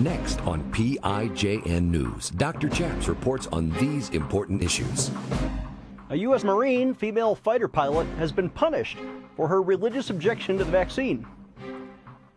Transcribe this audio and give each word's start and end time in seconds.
Next 0.00 0.40
on 0.46 0.62
PIJN 0.72 1.82
News, 1.82 2.30
Dr. 2.30 2.70
Chaps 2.70 3.06
reports 3.06 3.48
on 3.48 3.68
these 3.72 4.08
important 4.10 4.62
issues. 4.62 5.10
A 6.08 6.16
U.S. 6.16 6.42
Marine 6.42 6.94
female 6.94 7.34
fighter 7.34 7.68
pilot 7.68 8.06
has 8.16 8.32
been 8.32 8.48
punished 8.48 8.96
for 9.36 9.46
her 9.46 9.60
religious 9.60 10.08
objection 10.08 10.56
to 10.56 10.64
the 10.64 10.70
vaccine. 10.70 11.26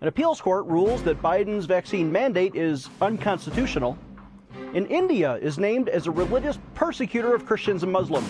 An 0.01 0.09
appeals 0.09 0.41
court 0.41 0.65
rules 0.65 1.03
that 1.03 1.21
Biden's 1.21 1.65
vaccine 1.65 2.11
mandate 2.11 2.53
is 2.53 2.89
unconstitutional. 2.99 3.97
And 4.73 4.85
India 4.91 5.35
is 5.35 5.57
named 5.57 5.87
as 5.87 6.07
a 6.07 6.11
religious 6.11 6.59
persecutor 6.75 7.33
of 7.33 7.45
Christians 7.45 7.83
and 7.83 7.93
Muslims. 7.93 8.29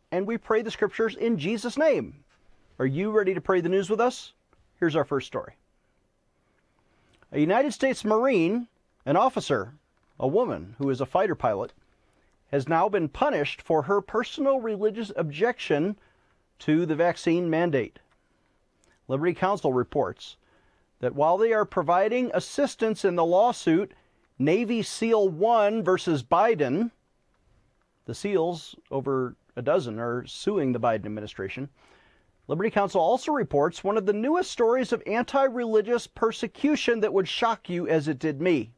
and 0.11 0.27
we 0.27 0.37
pray 0.37 0.61
the 0.61 0.71
scriptures 0.71 1.15
in 1.15 1.37
Jesus' 1.37 1.77
name. 1.77 2.23
Are 2.79 2.85
you 2.85 3.11
ready 3.11 3.33
to 3.33 3.41
pray 3.41 3.61
the 3.61 3.69
news 3.69 3.89
with 3.89 4.01
us? 4.01 4.33
Here's 4.79 4.95
our 4.95 5.05
first 5.05 5.27
story. 5.27 5.53
A 7.31 7.39
United 7.39 7.71
States 7.71 8.03
Marine, 8.03 8.67
an 9.05 9.15
officer, 9.15 9.73
a 10.19 10.27
woman 10.27 10.75
who 10.77 10.89
is 10.89 10.99
a 10.99 11.05
fighter 11.05 11.35
pilot, 11.35 11.73
has 12.51 12.67
now 12.67 12.89
been 12.89 13.07
punished 13.07 13.61
for 13.61 13.83
her 13.83 14.01
personal 14.01 14.59
religious 14.59 15.11
objection 15.15 15.97
to 16.59 16.85
the 16.85 16.95
vaccine 16.95 17.49
mandate. 17.49 17.99
Liberty 19.07 19.33
Counsel 19.33 19.73
reports 19.73 20.35
that 20.99 21.15
while 21.15 21.37
they 21.37 21.53
are 21.53 21.65
providing 21.65 22.29
assistance 22.33 23.05
in 23.05 23.15
the 23.15 23.25
lawsuit 23.25 23.93
Navy 24.37 24.81
SEAL 24.81 25.29
1 25.29 25.83
versus 25.83 26.23
Biden, 26.23 26.91
the 28.05 28.15
SEALs, 28.15 28.75
over 28.89 29.35
a 29.55 29.61
dozen, 29.61 29.99
are 29.99 30.25
suing 30.25 30.71
the 30.71 30.79
Biden 30.79 31.05
administration. 31.05 31.69
Liberty 32.47 32.69
Counsel 32.69 33.01
also 33.01 33.31
reports 33.31 33.83
one 33.83 33.97
of 33.97 34.05
the 34.05 34.13
newest 34.13 34.51
stories 34.51 34.91
of 34.91 35.03
anti 35.05 35.43
religious 35.43 36.07
persecution 36.07 36.99
that 36.99 37.13
would 37.13 37.27
shock 37.27 37.69
you 37.69 37.87
as 37.87 38.07
it 38.07 38.19
did 38.19 38.41
me. 38.41 38.71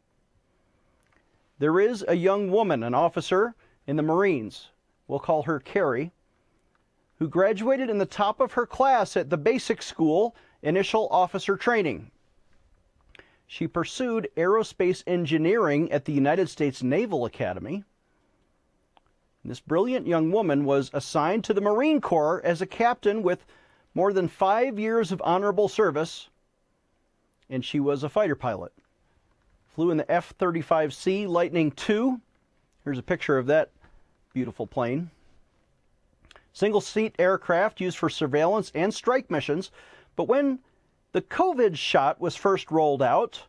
There 1.59 1.79
is 1.79 2.03
a 2.07 2.15
young 2.15 2.51
woman, 2.51 2.83
an 2.83 2.93
officer 2.93 3.55
in 3.87 3.95
the 3.95 4.03
Marines, 4.03 4.69
we'll 5.07 5.19
call 5.19 5.43
her 5.43 5.59
Carrie, 5.59 6.11
who 7.19 7.27
graduated 7.27 7.89
in 7.89 7.99
the 7.99 8.05
top 8.05 8.39
of 8.39 8.53
her 8.53 8.65
class 8.65 9.15
at 9.15 9.29
the 9.29 9.37
basic 9.37 9.81
school 9.81 10.35
initial 10.61 11.07
officer 11.09 11.55
training. 11.55 12.11
She 13.45 13.67
pursued 13.67 14.29
aerospace 14.35 15.03
engineering 15.05 15.91
at 15.91 16.05
the 16.05 16.13
United 16.13 16.49
States 16.49 16.81
Naval 16.81 17.25
Academy. 17.25 17.83
This 19.45 19.59
brilliant 19.59 20.07
young 20.07 20.31
woman 20.31 20.63
was 20.63 20.89
assigned 20.93 21.43
to 21.43 21.53
the 21.53 21.59
Marine 21.59 21.99
Corps 21.99 22.41
as 22.45 22.61
a 22.61 22.65
captain 22.65 23.23
with 23.23 23.45
more 23.93 24.13
than 24.13 24.29
five 24.29 24.79
years 24.79 25.11
of 25.11 25.21
honorable 25.25 25.67
service, 25.67 26.29
and 27.49 27.65
she 27.65 27.79
was 27.79 28.03
a 28.03 28.09
fighter 28.09 28.35
pilot. 28.35 28.71
Flew 29.75 29.91
in 29.91 29.97
the 29.97 30.09
F 30.09 30.33
35C 30.37 31.27
Lightning 31.27 31.73
II. 31.89 32.21
Here's 32.85 32.97
a 32.97 33.03
picture 33.03 33.37
of 33.37 33.47
that 33.47 33.71
beautiful 34.33 34.65
plane. 34.65 35.11
Single 36.53 36.81
seat 36.81 37.15
aircraft 37.19 37.81
used 37.81 37.97
for 37.97 38.09
surveillance 38.09 38.71
and 38.73 38.93
strike 38.93 39.29
missions. 39.29 39.71
But 40.15 40.27
when 40.27 40.59
the 41.11 41.21
COVID 41.21 41.75
shot 41.75 42.21
was 42.21 42.35
first 42.35 42.71
rolled 42.71 43.01
out, 43.01 43.43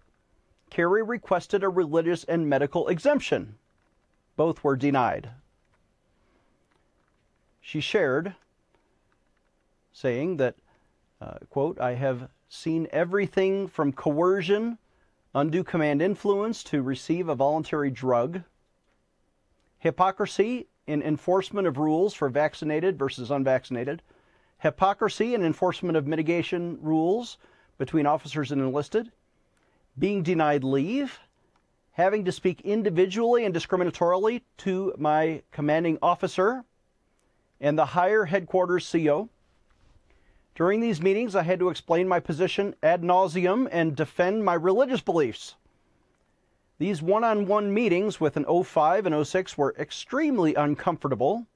Carrie 0.70 1.02
requested 1.02 1.62
a 1.62 1.68
religious 1.68 2.24
and 2.24 2.48
medical 2.48 2.88
exemption. 2.88 3.58
Both 4.36 4.64
were 4.64 4.76
denied. 4.76 5.30
She 7.66 7.80
shared 7.80 8.34
saying 9.90 10.36
that, 10.36 10.56
uh, 11.18 11.38
quote, 11.48 11.80
I 11.80 11.94
have 11.94 12.28
seen 12.46 12.86
everything 12.92 13.68
from 13.68 13.90
coercion, 13.90 14.76
undue 15.34 15.64
command 15.64 16.02
influence 16.02 16.62
to 16.64 16.82
receive 16.82 17.26
a 17.26 17.34
voluntary 17.34 17.90
drug, 17.90 18.42
hypocrisy 19.78 20.68
in 20.86 21.02
enforcement 21.02 21.66
of 21.66 21.78
rules 21.78 22.12
for 22.12 22.28
vaccinated 22.28 22.98
versus 22.98 23.30
unvaccinated, 23.30 24.02
hypocrisy 24.58 25.34
in 25.34 25.42
enforcement 25.42 25.96
of 25.96 26.06
mitigation 26.06 26.76
rules 26.82 27.38
between 27.78 28.04
officers 28.04 28.52
and 28.52 28.60
enlisted, 28.60 29.10
being 29.98 30.22
denied 30.22 30.64
leave, 30.64 31.18
having 31.92 32.26
to 32.26 32.30
speak 32.30 32.60
individually 32.60 33.46
and 33.46 33.54
discriminatorily 33.54 34.42
to 34.58 34.92
my 34.98 35.42
commanding 35.50 35.96
officer 36.02 36.62
and 37.64 37.78
the 37.78 37.86
higher 37.86 38.26
headquarters 38.26 38.92
CO, 38.92 39.30
during 40.54 40.80
these 40.80 41.00
meetings, 41.00 41.34
I 41.34 41.44
had 41.44 41.58
to 41.60 41.70
explain 41.70 42.06
my 42.06 42.20
position 42.20 42.74
ad 42.82 43.00
nauseum 43.00 43.68
and 43.72 43.96
defend 43.96 44.44
my 44.44 44.52
religious 44.52 45.00
beliefs. 45.00 45.54
These 46.78 47.00
one 47.00 47.24
on 47.24 47.46
one 47.46 47.72
meetings 47.72 48.20
with 48.20 48.36
an 48.36 48.44
05 48.44 49.06
and 49.06 49.26
06 49.26 49.56
were 49.56 49.74
extremely 49.78 50.54
uncomfortable, 50.54 51.46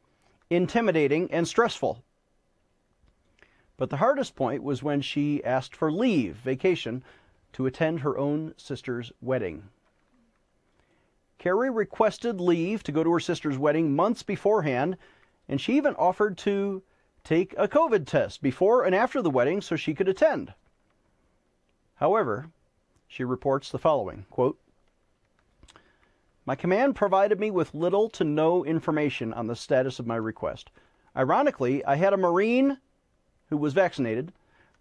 intimidating, 0.48 1.30
and 1.30 1.46
stressful. 1.46 2.02
But 3.76 3.90
the 3.90 3.98
hardest 3.98 4.34
point 4.34 4.62
was 4.62 4.82
when 4.82 5.02
she 5.02 5.44
asked 5.44 5.76
for 5.76 5.92
leave, 5.92 6.36
vacation, 6.36 7.04
to 7.52 7.66
attend 7.66 8.00
her 8.00 8.16
own 8.16 8.54
sister's 8.56 9.12
wedding. 9.20 9.68
Carrie 11.36 11.70
requested 11.70 12.40
leave 12.40 12.82
to 12.84 12.92
go 12.92 13.04
to 13.04 13.12
her 13.12 13.20
sister's 13.20 13.58
wedding 13.58 13.94
months 13.94 14.22
beforehand, 14.22 14.96
and 15.48 15.60
she 15.60 15.76
even 15.76 15.94
offered 15.94 16.36
to 16.38 16.82
take 17.24 17.54
a 17.56 17.68
COVID 17.68 18.06
test 18.06 18.42
before 18.42 18.84
and 18.84 18.94
after 18.94 19.22
the 19.22 19.30
wedding 19.30 19.60
so 19.60 19.76
she 19.76 19.94
could 19.94 20.08
attend. 20.08 20.54
However, 21.96 22.50
she 23.06 23.24
reports 23.24 23.70
the 23.70 23.78
following 23.78 24.26
quote, 24.30 24.58
My 26.44 26.54
command 26.54 26.94
provided 26.94 27.40
me 27.40 27.50
with 27.50 27.74
little 27.74 28.08
to 28.10 28.24
no 28.24 28.64
information 28.64 29.32
on 29.32 29.46
the 29.46 29.56
status 29.56 29.98
of 29.98 30.06
my 30.06 30.16
request. 30.16 30.70
Ironically, 31.16 31.84
I 31.84 31.96
had 31.96 32.12
a 32.12 32.18
Marine 32.18 32.78
who 33.48 33.56
was 33.56 33.72
vaccinated 33.74 34.32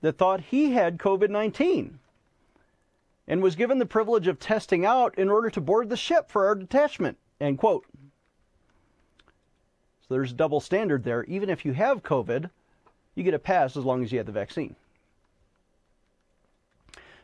that 0.01 0.17
thought 0.17 0.41
he 0.41 0.73
had 0.73 0.99
COVID 0.99 1.29
19 1.29 1.99
and 3.27 3.41
was 3.41 3.55
given 3.55 3.79
the 3.79 3.85
privilege 3.85 4.27
of 4.27 4.39
testing 4.39 4.85
out 4.85 5.17
in 5.17 5.29
order 5.29 5.49
to 5.49 5.59
board 5.59 5.89
the 5.89 5.97
ship 5.97 6.29
for 6.29 6.45
our 6.45 6.55
detachment. 6.55 7.17
End 7.41 7.57
quote. 7.57 7.85
So 10.07 10.13
there's 10.13 10.31
a 10.31 10.35
double 10.35 10.59
standard 10.59 11.03
there. 11.03 11.23
Even 11.25 11.49
if 11.49 11.65
you 11.65 11.73
have 11.73 12.03
COVID, 12.03 12.49
you 13.15 13.23
get 13.23 13.33
a 13.33 13.39
pass 13.39 13.75
as 13.75 13.83
long 13.83 14.03
as 14.03 14.11
you 14.11 14.19
have 14.19 14.25
the 14.25 14.31
vaccine. 14.31 14.75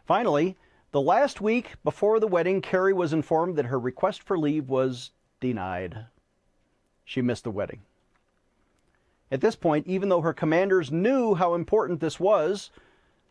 Finally, 0.05 0.57
the 0.91 1.01
last 1.01 1.39
week 1.39 1.73
before 1.83 2.19
the 2.19 2.27
wedding, 2.27 2.61
Carrie 2.61 2.93
was 2.93 3.13
informed 3.13 3.55
that 3.55 3.65
her 3.65 3.79
request 3.79 4.21
for 4.21 4.37
leave 4.37 4.67
was 4.67 5.11
denied. 5.39 6.05
She 7.05 7.21
missed 7.21 7.45
the 7.45 7.51
wedding. 7.51 7.81
At 9.31 9.41
this 9.41 9.55
point, 9.55 9.87
even 9.87 10.09
though 10.09 10.21
her 10.21 10.33
commanders 10.33 10.91
knew 10.91 11.35
how 11.35 11.55
important 11.55 12.01
this 12.01 12.19
was, 12.19 12.69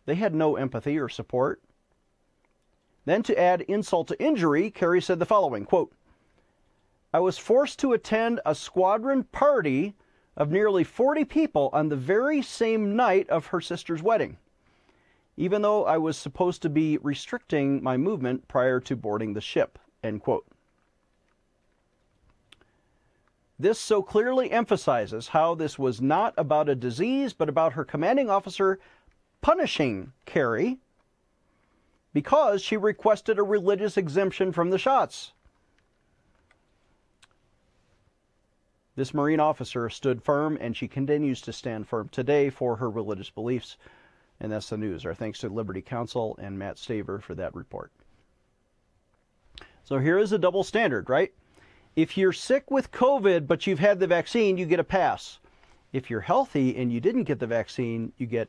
they 0.07 0.15
had 0.15 0.35
no 0.35 0.57
empathy 0.57 0.99
or 0.99 1.09
support. 1.09 1.61
Then, 3.05 3.23
to 3.25 3.39
add 3.39 3.61
insult 3.63 4.09
to 4.09 4.23
injury, 4.23 4.71
Carrie 4.71 5.03
said 5.03 5.19
the 5.19 5.27
following 5.27 5.65
quote, 5.65 5.93
I 7.13 7.21
was 7.21 7.37
forced 7.37 7.79
to 7.81 7.93
attend 7.93 8.41
a 8.47 8.55
squadron 8.55 9.25
party 9.25 9.95
of 10.37 10.51
nearly 10.51 10.83
40 10.83 11.25
people 11.27 11.69
on 11.73 11.89
the 11.89 11.97
very 11.97 12.41
same 12.41 12.97
night 12.97 13.29
of 13.29 13.47
her 13.47 13.61
sister's 13.61 14.03
wedding, 14.03 14.39
even 15.37 15.61
though 15.61 15.85
I 15.85 15.99
was 15.99 16.17
supposed 16.17 16.63
to 16.63 16.71
be 16.71 16.97
restricting 16.99 17.83
my 17.83 17.99
movement 17.99 18.49
prior 18.49 18.81
to 18.81 18.97
boarding 18.97 19.35
the 19.35 19.43
ship. 19.43 19.79
End 20.03 20.23
quote. 20.23 20.47
This 23.59 23.79
so 23.79 24.03
clearly 24.03 24.51
emphasizes 24.51 25.29
how 25.29 25.55
this 25.55 25.79
was 25.79 26.01
not 26.01 26.35
about 26.37 26.69
a 26.69 26.75
disease, 26.75 27.33
but 27.33 27.49
about 27.49 27.75
her 27.75 27.85
commanding 27.85 28.31
officer 28.31 28.81
punishing 29.43 30.13
Carrie 30.25 30.79
because 32.15 32.63
she 32.63 32.77
requested 32.77 33.39
a 33.39 33.43
religious 33.43 33.97
exemption 33.97 34.51
from 34.51 34.71
the 34.71 34.79
shots. 34.79 35.33
This 38.95 39.15
Marine 39.15 39.41
officer 39.41 39.89
stood 39.89 40.23
firm, 40.23 40.59
and 40.61 40.77
she 40.77 40.87
continues 40.87 41.41
to 41.43 41.53
stand 41.53 41.89
firm 41.89 42.09
today 42.11 42.51
for 42.51 42.77
her 42.77 42.91
religious 42.91 43.31
beliefs. 43.31 43.77
And 44.39 44.53
that's 44.53 44.69
the 44.69 44.77
news. 44.77 45.07
Our 45.07 45.15
thanks 45.15 45.39
to 45.41 45.49
Liberty 45.49 45.81
Counsel 45.81 46.37
and 46.41 46.59
Matt 46.59 46.77
Staver 46.77 47.23
for 47.23 47.35
that 47.37 47.55
report. 47.55 47.91
So 49.85 49.99
here 49.99 50.19
is 50.19 50.33
a 50.33 50.39
double 50.39 50.63
standard, 50.65 51.09
right? 51.09 51.33
If 51.97 52.17
you're 52.17 52.33
sick 52.33 52.71
with 52.71 52.91
COVID 52.91 53.47
but 53.47 53.67
you've 53.67 53.79
had 53.79 53.99
the 53.99 54.07
vaccine, 54.07 54.57
you 54.57 54.67
get 54.67 54.81
a 54.81 54.85
pass. 54.85 55.39
If 55.93 56.11
you're 56.11 56.21
healthy 56.21 56.77
and 56.77 56.93
you 56.93 57.01
didn't 57.01 57.25
get 57.25 57.39
the 57.39 57.47
vaccine, 57.47 58.13
you 58.17 58.27
get 58.27 58.49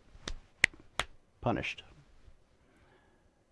punished. 1.41 1.83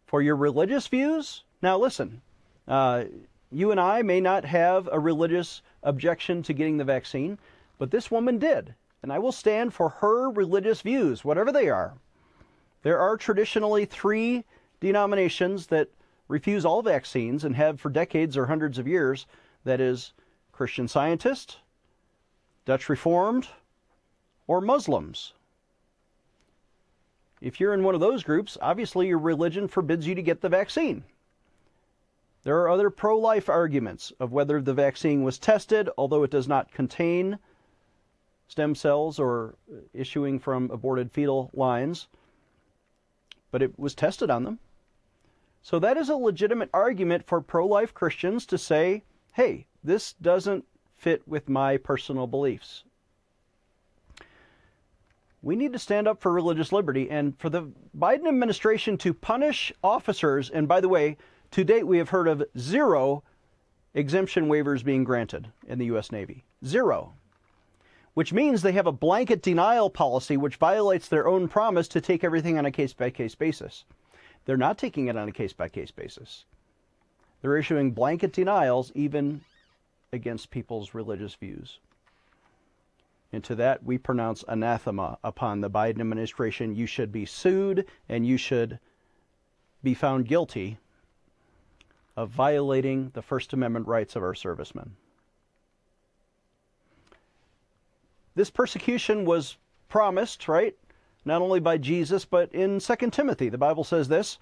For 0.08 0.22
your 0.22 0.36
religious 0.36 0.88
views, 0.88 1.44
now 1.62 1.78
listen, 1.78 2.22
uh, 2.68 3.06
you 3.52 3.72
and 3.72 3.80
I 3.80 4.02
may 4.02 4.22
not 4.22 4.46
have 4.46 4.88
a 4.92 5.00
religious 5.00 5.62
objection 5.84 6.42
to 6.44 6.54
getting 6.54 6.78
the 6.78 6.84
vaccine, 6.84 7.38
but 7.78 7.92
this 7.92 8.10
woman 8.10 8.40
did. 8.40 8.74
And 9.04 9.12
I 9.12 9.20
will 9.20 9.32
stand 9.32 9.74
for 9.74 9.90
her 9.90 10.30
religious 10.30 10.82
views, 10.82 11.26
whatever 11.26 11.52
they 11.52 11.70
are. 11.70 11.94
There 12.84 13.00
are 13.00 13.18
traditionally 13.18 13.86
three 13.86 14.46
denominations 14.80 15.68
that 15.68 15.90
refuse 16.28 16.66
all 16.66 16.82
vaccines 16.82 17.44
and 17.44 17.56
have 17.56 17.80
for 17.80 17.90
decades 17.90 18.38
or 18.38 18.46
hundreds 18.46 18.78
of 18.78 18.88
years 18.88 19.28
that 19.64 19.82
is, 19.82 20.14
Christian 20.52 20.88
Scientist, 20.88 21.58
Dutch 22.66 22.88
Reformed, 22.90 23.48
or 24.48 24.62
Muslims. 24.62 25.34
If 27.42 27.60
you're 27.60 27.74
in 27.74 27.84
one 27.84 27.96
of 27.96 28.02
those 28.02 28.24
groups, 28.24 28.58
obviously 28.62 29.08
your 29.08 29.18
religion 29.18 29.68
forbids 29.68 30.08
you 30.08 30.16
to 30.16 30.22
get 30.22 30.42
the 30.42 30.50
vaccine. 30.50 31.04
There 32.44 32.60
are 32.60 32.70
other 32.70 32.90
pro 32.90 33.18
life 33.18 33.50
arguments 33.50 34.12
of 34.20 34.32
whether 34.32 34.62
the 34.62 34.74
vaccine 34.74 35.24
was 35.24 35.38
tested, 35.38 35.90
although 35.98 36.24
it 36.24 36.32
does 36.32 36.48
not 36.48 36.72
contain 36.72 37.38
stem 38.48 38.76
cells 38.76 39.20
or 39.20 39.56
issuing 39.94 40.40
from 40.40 40.70
aborted 40.72 41.12
fetal 41.12 41.52
lines, 41.54 42.08
but 43.52 43.62
it 43.62 43.78
was 43.78 43.94
tested 43.94 44.30
on 44.30 44.44
them. 44.44 44.60
So 45.62 45.78
that 45.80 45.98
is 45.98 46.10
a 46.10 46.16
legitimate 46.16 46.70
argument 46.74 47.28
for 47.28 47.42
pro 47.42 47.66
life 47.68 47.94
Christians 47.94 48.46
to 48.48 48.58
say, 48.58 49.04
hey, 49.34 49.68
this 49.84 50.14
doesn't 50.14 50.66
fit 50.98 51.28
with 51.28 51.48
my 51.48 51.78
personal 51.78 52.28
beliefs. 52.28 52.84
We 55.44 55.56
need 55.56 55.74
to 55.74 55.80
stand 55.80 56.08
up 56.08 56.22
for 56.22 56.32
religious 56.32 56.72
liberty 56.72 57.10
and 57.10 57.38
for 57.40 57.50
the 57.50 57.72
Biden 57.98 58.28
administration 58.28 58.98
to 59.00 59.14
punish 59.14 59.72
officers. 59.84 60.50
And 60.50 60.68
by 60.68 60.82
the 60.82 60.90
way, 60.90 61.18
to 61.52 61.64
date, 61.64 61.86
we 61.86 61.98
have 61.98 62.10
heard 62.10 62.28
of 62.28 62.44
zero 62.58 63.24
exemption 63.94 64.48
waivers 64.48 64.84
being 64.84 65.04
granted 65.04 65.50
in 65.68 65.80
the 65.80 65.86
U.S. 65.86 66.12
Navy. 66.12 66.44
Zero. 66.66 67.14
Which 68.14 68.34
means 68.34 68.62
they 68.62 68.72
have 68.74 68.88
a 68.88 68.92
blanket 68.92 69.42
denial 69.42 69.90
policy 69.90 70.38
which 70.38 70.56
violates 70.56 71.08
their 71.08 71.28
own 71.28 71.48
promise 71.48 71.88
to 71.90 72.02
take 72.02 72.24
everything 72.24 72.58
on 72.58 72.66
a 72.66 72.72
case 72.72 72.94
by 72.94 73.10
case 73.10 73.36
basis. 73.36 73.86
They're 74.46 74.58
not 74.58 74.78
taking 74.78 75.08
it 75.08 75.18
on 75.18 75.28
a 75.28 75.34
case 75.34 75.54
by 75.54 75.70
case 75.70 75.92
basis. 75.92 76.46
They're 77.42 77.58
issuing 77.58 77.92
blanket 77.92 78.34
denials 78.34 78.92
even 78.96 79.42
against 80.14 80.52
people's 80.52 80.94
religious 80.94 81.36
views. 81.36 81.80
And 83.34 83.44
to 83.46 83.56
that, 83.56 83.84
we 83.84 83.98
pronounce 83.98 84.44
anathema 84.48 85.18
upon 85.24 85.62
the 85.62 85.70
Biden 85.70 86.02
administration. 86.02 86.76
You 86.76 86.86
should 86.86 87.12
be 87.12 87.26
sued 87.26 87.86
and 88.10 88.26
you 88.26 88.38
should 88.38 88.80
be 89.84 89.94
found 89.94 90.28
guilty 90.28 90.78
of 92.16 92.30
violating 92.30 93.12
the 93.14 93.22
First 93.22 93.54
Amendment 93.54 93.88
rights 93.88 94.16
of 94.16 94.24
our 94.24 94.36
servicemen. 94.36 94.96
This 98.36 98.50
persecution 98.50 99.26
was 99.26 99.58
promised, 99.90 100.48
right? 100.48 100.76
Not 101.26 101.42
only 101.42 101.60
by 101.60 101.78
Jesus, 101.78 102.26
but 102.26 102.54
in 102.54 102.80
2 102.80 102.96
Timothy. 103.12 103.50
The 103.50 103.58
Bible 103.58 103.84
says 103.84 104.08
this 104.08 104.40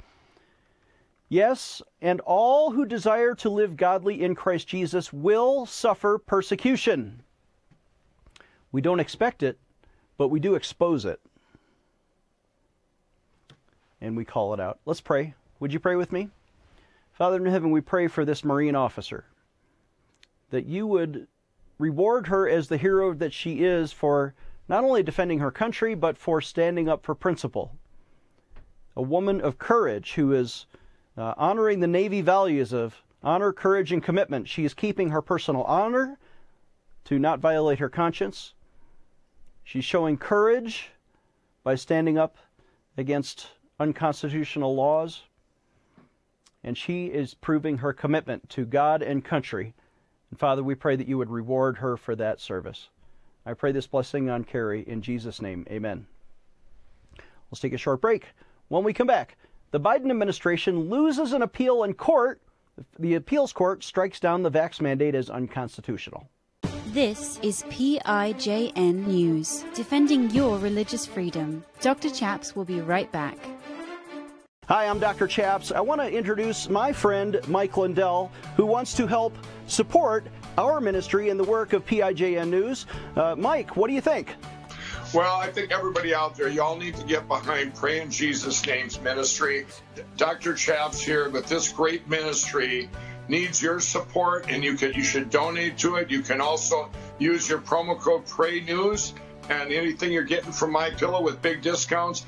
Yes, 1.27 1.81
and 2.01 2.21
all 2.21 2.71
who 2.71 2.86
desire 2.86 3.36
to 3.36 3.50
live 3.50 3.77
godly 3.77 4.24
in 4.24 4.33
Christ 4.33 4.68
Jesus 4.68 5.13
will 5.13 5.65
suffer 5.65 6.18
persecution. 6.18 7.22
We 8.72 8.81
don't 8.81 9.00
expect 9.00 9.44
it, 9.44 9.60
but 10.18 10.30
we 10.30 10.39
do 10.39 10.56
expose 10.56 11.06
it. 11.06 11.19
And 14.01 14.15
we 14.15 14.25
call 14.25 14.54
it 14.54 14.60
out. 14.60 14.80
Let's 14.86 15.01
pray. 15.01 15.33
Would 15.60 15.74
you 15.74 15.80
pray 15.80 15.95
with 15.95 16.12
me? 16.12 16.30
Father 17.19 17.45
in 17.45 17.51
heaven, 17.51 17.71
we 17.71 17.81
pray 17.81 18.07
for 18.07 18.24
this 18.24 18.45
Marine 18.45 18.75
officer 18.75 19.25
that 20.51 20.66
you 20.66 20.88
would 20.88 21.27
reward 21.77 22.27
her 22.27 22.48
as 22.48 22.69
the 22.69 22.77
hero 22.77 23.13
that 23.13 23.33
she 23.33 23.66
is 23.66 23.92
for 23.92 24.33
not 24.69 24.86
only 24.86 25.04
defending 25.04 25.39
her 25.39 25.51
country, 25.51 25.95
but 25.95 26.18
for 26.18 26.39
standing 26.39 26.88
up 26.88 27.04
for 27.04 27.13
principle. 27.13 27.75
A 28.95 29.01
woman 29.01 29.42
of 29.42 29.57
courage 29.57 30.13
who 30.13 30.31
is 30.31 30.66
uh, 31.18 31.33
honoring 31.36 31.81
the 31.81 31.88
Navy 31.88 32.21
values 32.21 32.71
of 32.71 33.04
honor, 33.22 33.51
courage, 33.51 33.92
and 33.92 34.01
commitment. 34.01 34.48
She 34.48 34.63
is 34.63 34.74
keeping 34.74 35.10
her 35.10 35.22
personal 35.22 35.63
honor 35.63 36.18
to 37.04 37.19
not 37.19 37.42
violate 37.42 37.80
her 37.80 37.89
conscience. 37.89 38.54
She's 39.65 39.83
showing 39.83 40.15
courage 40.15 40.92
by 41.65 41.75
standing 41.75 42.18
up 42.18 42.38
against 42.98 43.48
unconstitutional 43.77 44.74
laws. 44.74 45.24
And 46.63 46.77
she 46.77 47.07
is 47.07 47.33
proving 47.33 47.77
her 47.77 47.94
commitment 47.94 48.50
to 48.50 48.65
God 48.65 49.01
and 49.01 49.23
country. 49.23 49.73
And 50.29 50.39
Father, 50.39 50.63
we 50.63 50.75
pray 50.75 50.95
that 50.95 51.07
you 51.07 51.17
would 51.17 51.29
reward 51.29 51.77
her 51.77 51.97
for 51.97 52.15
that 52.15 52.41
service. 52.41 52.89
I 53.45 53.53
pray 53.53 53.71
this 53.71 53.88
blessing 53.88 54.29
on 54.29 54.44
Carrie 54.44 54.83
in 54.88 55.01
Jesus' 55.01 55.41
name. 55.41 55.65
Amen. 55.69 56.06
Let's 57.50 57.61
take 57.61 57.73
a 57.73 57.77
short 57.77 58.01
break. 58.01 58.27
When 58.67 58.83
we 58.83 58.94
come 58.94 59.07
back, 59.07 59.38
the 59.71 59.79
Biden 59.79 60.11
administration 60.11 60.89
loses 60.89 61.33
an 61.33 61.41
appeal 61.41 61.83
in 61.83 61.94
court. 61.94 62.41
The 62.97 63.15
appeals 63.15 63.53
court 63.53 63.83
strikes 63.83 64.19
down 64.19 64.44
the 64.44 64.51
vax 64.51 64.81
mandate 64.81 65.15
as 65.15 65.29
unconstitutional. 65.29 66.29
This 66.88 67.39
is 67.44 67.63
PIJN 67.69 69.05
News, 69.05 69.63
defending 69.75 70.31
your 70.31 70.57
religious 70.57 71.05
freedom. 71.05 71.63
Dr. 71.81 72.09
Chaps 72.09 72.55
will 72.55 72.65
be 72.65 72.81
right 72.81 73.12
back. 73.12 73.38
Hi, 74.69 74.86
I'm 74.86 75.00
Dr. 75.00 75.25
Chaps. 75.25 75.71
I 75.71 75.81
want 75.81 76.00
to 76.00 76.07
introduce 76.07 76.69
my 76.69 76.94
friend 76.94 77.39
Mike 77.48 77.75
Lindell, 77.75 78.31
who 78.56 78.68
wants 78.68 78.94
to 78.98 79.07
help 79.07 79.36
support 79.66 80.27
our 80.60 80.80
ministry 80.80 81.30
and 81.30 81.39
the 81.39 81.44
work 81.44 81.74
of 81.74 81.83
PIJN 81.88 82.51
News. 82.51 82.86
Uh, 83.16 83.33
Mike, 83.36 83.75
what 83.75 83.88
do 83.88 83.95
you 83.95 84.01
think? 84.01 84.36
Well, 85.12 85.38
I 85.38 85.48
think 85.48 85.71
everybody 85.71 86.13
out 86.13 86.38
there, 86.38 86.50
y'all 86.50 86.77
need 86.77 86.95
to 86.98 87.04
get 87.04 87.27
behind 87.27 87.74
Pray 87.74 88.00
in 88.00 88.12
Jesus' 88.12 88.63
Name's 88.63 89.01
ministry. 89.01 89.66
Dr. 90.18 90.54
Chaps 90.54 91.01
here 91.01 91.31
with 91.31 91.48
this 91.48 91.74
great 91.74 92.07
ministry 92.07 92.92
needs 93.27 93.60
your 93.60 93.80
support, 93.80 94.45
and 94.50 94.63
you 94.63 94.75
can 94.75 94.93
you 94.93 95.03
should 95.03 95.32
donate 95.32 95.79
to 95.79 95.96
it. 95.96 96.12
You 96.12 96.22
can 96.22 96.41
also 96.41 96.91
use 97.17 97.50
your 97.50 97.58
promo 97.58 98.00
code 98.00 98.27
Pray 98.27 98.60
News, 98.60 99.15
and 99.50 99.72
anything 99.74 100.12
you're 100.12 100.22
getting 100.22 100.51
from 100.51 100.72
My 100.72 100.91
Pillow 100.91 101.24
with 101.24 101.41
big 101.41 101.63
discounts, 101.63 102.27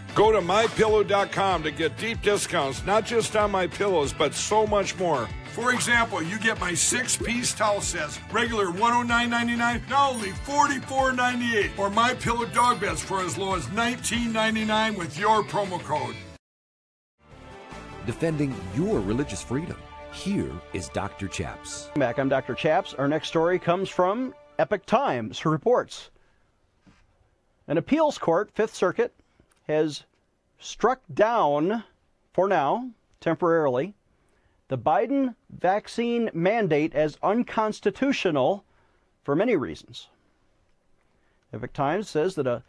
Go 0.13 0.31
to 0.31 0.39
mypillow.com 0.39 1.63
to 1.63 1.71
get 1.71 1.97
deep 1.97 2.21
discounts, 2.21 2.85
not 2.85 3.05
just 3.05 3.35
on 3.35 3.51
my 3.51 3.67
pillows, 3.67 4.11
but 4.11 4.33
so 4.33 4.67
much 4.67 4.97
more. 4.99 5.29
For 5.53 5.73
example, 5.73 6.21
you 6.21 6.37
get 6.39 6.59
my 6.59 6.73
six 6.73 7.15
piece 7.15 7.53
towel 7.53 7.81
sets, 7.81 8.19
regular 8.31 8.67
$109.99, 8.67 9.89
now 9.89 10.11
only 10.11 10.29
$44.98. 10.29 11.77
Or 11.77 11.89
my 11.89 12.13
pillow 12.13 12.45
dog 12.47 12.81
beds 12.81 13.01
for 13.01 13.21
as 13.21 13.37
low 13.37 13.55
as 13.55 13.65
$19.99 13.67 14.97
with 14.97 15.17
your 15.17 15.43
promo 15.43 15.79
code. 15.81 16.15
Defending 18.05 18.55
your 18.75 18.99
religious 18.99 19.41
freedom. 19.41 19.77
Here 20.11 20.51
is 20.73 20.89
Dr. 20.89 21.27
Chaps. 21.27 21.89
Back, 21.95 22.19
I'm 22.19 22.27
Dr. 22.27 22.53
Chaps. 22.53 22.93
Our 22.95 23.07
next 23.07 23.29
story 23.29 23.59
comes 23.59 23.87
from 23.87 24.33
Epoch 24.59 24.85
Times, 24.85 25.39
who 25.39 25.49
reports 25.49 26.09
an 27.67 27.77
appeals 27.77 28.17
court, 28.17 28.51
Fifth 28.53 28.75
Circuit, 28.75 29.13
has 29.71 30.03
struck 30.59 31.01
down, 31.13 31.83
for 32.33 32.47
now, 32.47 32.91
temporarily, 33.19 33.93
the 34.67 34.77
Biden 34.77 35.35
vaccine 35.49 36.29
mandate 36.33 36.93
as 36.93 37.17
unconstitutional 37.23 38.63
for 39.23 39.35
many 39.35 39.55
reasons. 39.55 40.07
Epoch 41.53 41.73
Times 41.73 42.09
says 42.09 42.35
that 42.35 42.47
a 42.47 42.63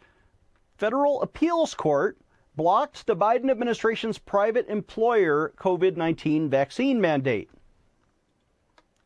federal 0.77 1.21
appeals 1.21 1.73
court 1.73 2.17
blocked 2.55 3.05
the 3.05 3.15
Biden 3.15 3.49
administration's 3.49 4.17
private 4.17 4.67
employer 4.67 5.53
COVID 5.57 5.95
19 5.95 6.49
vaccine 6.49 6.99
mandate. 6.99 7.49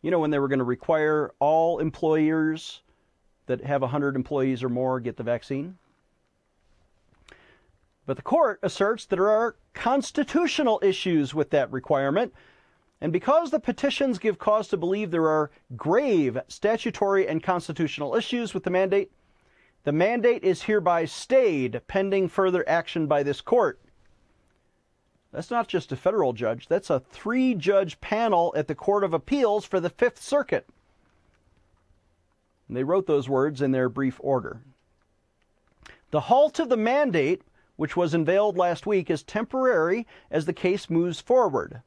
You 0.02 0.12
know, 0.12 0.20
when 0.20 0.32
they 0.32 0.40
were 0.40 0.48
going 0.48 0.60
to 0.60 0.66
require 0.66 1.32
all 1.40 1.80
employers 1.80 2.82
that 3.48 3.64
have 3.64 3.82
100 3.82 4.16
employees 4.16 4.64
or 4.64 4.70
more 4.70 5.00
get 5.00 5.18
the 5.18 5.24
vaccine? 5.24 5.78
But 8.08 8.16
the 8.16 8.24
court 8.24 8.60
asserts 8.64 9.06
that 9.06 9.18
there 9.18 9.30
are 9.30 9.58
constitutional 9.74 10.80
issues 10.82 11.36
with 11.36 11.52
that 11.52 11.72
requirement. 11.72 12.34
And 13.02 13.14
because 13.14 13.52
the 13.52 13.60
petitions 13.60 14.18
give 14.18 14.40
cause 14.40 14.70
to 14.70 14.78
believe 14.78 15.12
there 15.12 15.30
are 15.30 15.52
grave 15.76 16.40
statutory 16.48 17.28
and 17.28 17.44
constitutional 17.44 18.16
issues 18.16 18.54
with 18.54 18.64
the 18.64 18.72
mandate, 18.72 19.12
the 19.84 19.92
mandate 19.92 20.44
is 20.44 20.64
hereby 20.64 21.04
stayed 21.06 21.82
pending 21.88 22.30
further 22.30 22.68
action 22.68 23.08
by 23.08 23.24
this 23.24 23.42
court. 23.42 23.80
That's 25.34 25.52
not 25.52 25.68
just 25.68 25.92
a 25.92 25.98
federal 25.98 26.32
judge, 26.32 26.68
that's 26.68 26.90
a 26.90 27.02
three 27.02 27.54
judge 27.54 28.00
panel 28.00 28.54
at 28.56 28.68
the 28.68 28.76
Court 28.76 29.04
of 29.04 29.14
Appeals 29.14 29.66
for 29.66 29.82
the 29.82 29.90
Fifth 29.90 30.22
Circuit. 30.24 30.66
And 32.68 32.78
they 32.78 32.84
wrote 32.84 33.06
those 33.06 33.28
words 33.28 33.62
in 33.62 33.72
their 33.72 33.90
brief 33.90 34.18
order. 34.22 34.62
The 36.12 36.22
halt 36.22 36.60
of 36.60 36.70
the 36.70 36.78
mandate 36.78 37.44
which 37.78 37.96
was 37.96 38.14
unveiled 38.14 38.58
last 38.58 38.86
week, 38.86 39.10
is 39.10 39.24
temporary 39.24 40.06
as 40.30 40.46
the 40.46 40.54
case 40.54 40.90
moves 40.90 41.22
forward. 41.22 41.82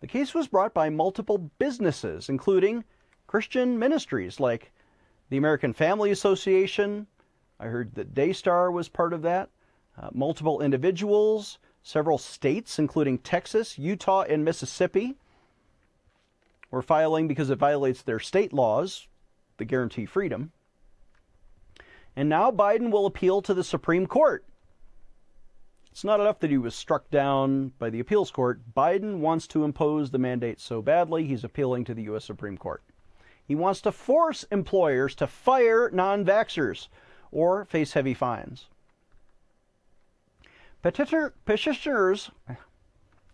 The 0.00 0.06
case 0.06 0.32
was 0.32 0.48
brought 0.48 0.72
by 0.72 0.88
multiple 0.88 1.50
businesses, 1.58 2.30
including 2.30 2.84
Christian 3.26 3.78
ministries 3.78 4.40
like 4.40 4.72
the 5.28 5.36
American 5.36 5.74
Family 5.74 6.10
Association. 6.10 7.06
I 7.58 7.66
heard 7.66 7.94
that 7.96 8.14
Daystar 8.14 8.70
was 8.70 8.88
part 8.88 9.12
of 9.12 9.22
that. 9.22 9.50
Uh, 10.00 10.08
multiple 10.12 10.62
individuals, 10.62 11.58
several 11.82 12.16
states, 12.16 12.78
including 12.78 13.18
Texas, 13.18 13.78
Utah, 13.78 14.22
and 14.22 14.44
Mississippi, 14.44 15.16
were 16.70 16.82
filing 16.82 17.28
because 17.28 17.50
it 17.50 17.58
violates 17.58 18.02
their 18.02 18.20
state 18.20 18.52
laws 18.52 19.08
that 19.58 19.66
guarantee 19.66 20.06
freedom. 20.06 20.52
And 22.16 22.28
now 22.28 22.50
Biden 22.50 22.90
will 22.90 23.06
appeal 23.06 23.42
to 23.42 23.52
the 23.52 23.64
Supreme 23.64 24.06
Court 24.06 24.44
it's 25.90 26.04
not 26.04 26.20
enough 26.20 26.38
that 26.40 26.50
he 26.50 26.58
was 26.58 26.74
struck 26.74 27.10
down 27.10 27.72
by 27.78 27.90
the 27.90 28.00
appeals 28.00 28.30
court. 28.30 28.60
Biden 28.76 29.18
wants 29.18 29.46
to 29.48 29.64
impose 29.64 30.10
the 30.10 30.18
mandate 30.18 30.60
so 30.60 30.80
badly, 30.80 31.26
he's 31.26 31.44
appealing 31.44 31.84
to 31.84 31.94
the 31.94 32.04
U.S. 32.04 32.24
Supreme 32.24 32.56
Court. 32.56 32.82
He 33.44 33.54
wants 33.56 33.80
to 33.82 33.92
force 33.92 34.44
employers 34.52 35.14
to 35.16 35.26
fire 35.26 35.90
non 35.92 36.24
vaxxers 36.24 36.88
or 37.32 37.64
face 37.64 37.94
heavy 37.94 38.14
fines. 38.14 38.66
petitioners, 40.82 42.30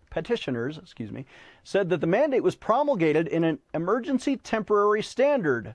petitioners, 0.09 0.79
excuse 0.79 1.13
me, 1.13 1.27
said 1.63 1.91
that 1.91 2.01
the 2.01 2.07
mandate 2.07 2.43
was 2.43 2.57
promulgated 2.57 3.29
in 3.29 3.45
an 3.45 3.59
emergency 3.75 4.37
temporary 4.37 5.03
standard 5.03 5.75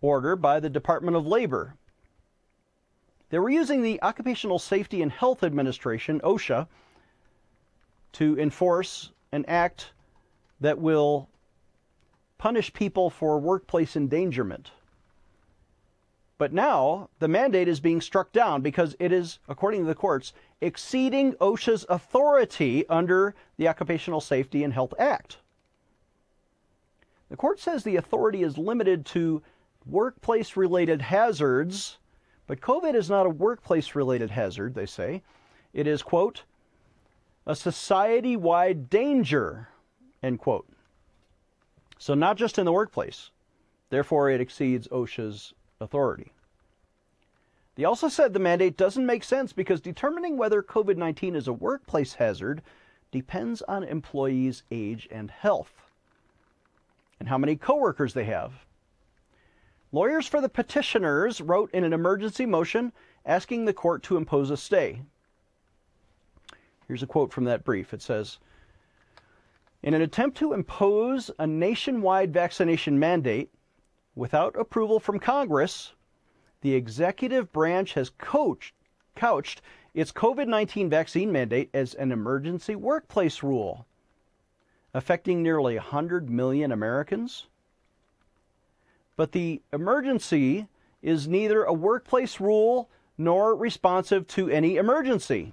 order 0.00 0.34
by 0.34 0.58
the 0.58 0.70
Department 0.70 1.16
of 1.16 1.26
Labor 1.26 1.74
they 3.32 3.38
were 3.38 3.48
using 3.48 3.80
the 3.80 4.00
Occupational 4.02 4.58
Safety 4.58 5.00
and 5.00 5.10
Health 5.10 5.42
Administration, 5.42 6.20
OSHA, 6.20 6.66
to 8.12 8.38
enforce 8.38 9.10
an 9.32 9.46
act 9.48 9.92
that 10.60 10.78
will 10.78 11.30
punish 12.36 12.74
people 12.74 13.08
for 13.08 13.40
workplace 13.40 13.96
endangerment. 13.96 14.72
But 16.36 16.52
now 16.52 17.08
the 17.20 17.28
mandate 17.28 17.68
is 17.68 17.80
being 17.80 18.02
struck 18.02 18.32
down 18.32 18.60
because 18.60 18.94
it 19.00 19.12
is, 19.12 19.38
according 19.48 19.80
to 19.80 19.86
the 19.86 19.94
courts, 19.94 20.34
exceeding 20.60 21.32
OSHA's 21.36 21.86
authority 21.88 22.86
under 22.90 23.34
the 23.56 23.66
Occupational 23.66 24.20
Safety 24.20 24.62
and 24.62 24.74
Health 24.74 24.92
Act. 24.98 25.38
The 27.30 27.38
court 27.38 27.58
says 27.58 27.82
the 27.82 27.96
authority 27.96 28.42
is 28.42 28.58
limited 28.58 29.06
to 29.06 29.42
workplace 29.86 30.54
related 30.54 31.00
hazards 31.00 31.96
but 32.46 32.60
COVID 32.60 32.94
is 32.94 33.08
not 33.08 33.26
a 33.26 33.30
workplace 33.30 33.94
related 33.94 34.30
hazard, 34.30 34.74
they 34.74 34.86
say. 34.86 35.22
It 35.72 35.86
is, 35.86 36.02
quote, 36.02 36.42
a 37.46 37.56
society 37.56 38.36
wide 38.36 38.90
danger, 38.90 39.68
end 40.22 40.38
quote. 40.38 40.68
So, 41.98 42.14
not 42.14 42.36
just 42.36 42.58
in 42.58 42.64
the 42.64 42.72
workplace. 42.72 43.30
Therefore, 43.90 44.30
it 44.30 44.40
exceeds 44.40 44.88
OSHA's 44.88 45.52
authority. 45.80 46.32
They 47.74 47.84
also 47.84 48.08
said 48.08 48.32
the 48.32 48.38
mandate 48.38 48.76
doesn't 48.76 49.06
make 49.06 49.24
sense 49.24 49.52
because 49.52 49.80
determining 49.80 50.36
whether 50.36 50.62
COVID 50.62 50.96
19 50.96 51.36
is 51.36 51.48
a 51.48 51.52
workplace 51.52 52.14
hazard 52.14 52.62
depends 53.10 53.62
on 53.62 53.84
employees' 53.84 54.62
age 54.70 55.08
and 55.10 55.30
health 55.30 55.72
and 57.20 57.28
how 57.28 57.38
many 57.38 57.54
coworkers 57.54 58.14
they 58.14 58.24
have 58.24 58.52
Lawyers 59.94 60.26
for 60.26 60.40
the 60.40 60.48
petitioners 60.48 61.42
wrote 61.42 61.70
in 61.72 61.84
an 61.84 61.92
emergency 61.92 62.46
motion 62.46 62.92
asking 63.26 63.66
the 63.66 63.74
court 63.74 64.02
to 64.04 64.16
impose 64.16 64.50
a 64.50 64.56
stay. 64.56 65.02
Here's 66.88 67.02
a 67.02 67.06
quote 67.06 67.30
from 67.30 67.44
that 67.44 67.62
brief. 67.62 67.92
It 67.92 68.00
says 68.00 68.38
In 69.82 69.92
an 69.92 70.00
attempt 70.00 70.38
to 70.38 70.54
impose 70.54 71.30
a 71.38 71.46
nationwide 71.46 72.32
vaccination 72.32 72.98
mandate 72.98 73.50
without 74.14 74.56
approval 74.56 74.98
from 74.98 75.18
Congress, 75.18 75.92
the 76.62 76.74
executive 76.74 77.52
branch 77.52 77.92
has 77.94 78.10
coached, 78.10 78.74
couched 79.14 79.60
its 79.92 80.10
COVID 80.10 80.48
19 80.48 80.88
vaccine 80.88 81.30
mandate 81.30 81.68
as 81.74 81.92
an 81.94 82.12
emergency 82.12 82.74
workplace 82.74 83.42
rule, 83.42 83.86
affecting 84.94 85.42
nearly 85.42 85.74
100 85.74 86.30
million 86.30 86.72
Americans. 86.72 87.46
But 89.16 89.32
the 89.32 89.62
emergency 89.72 90.68
is 91.02 91.28
neither 91.28 91.64
a 91.64 91.72
workplace 91.72 92.40
rule 92.40 92.88
nor 93.18 93.54
responsive 93.54 94.26
to 94.28 94.48
any 94.48 94.76
emergency. 94.76 95.52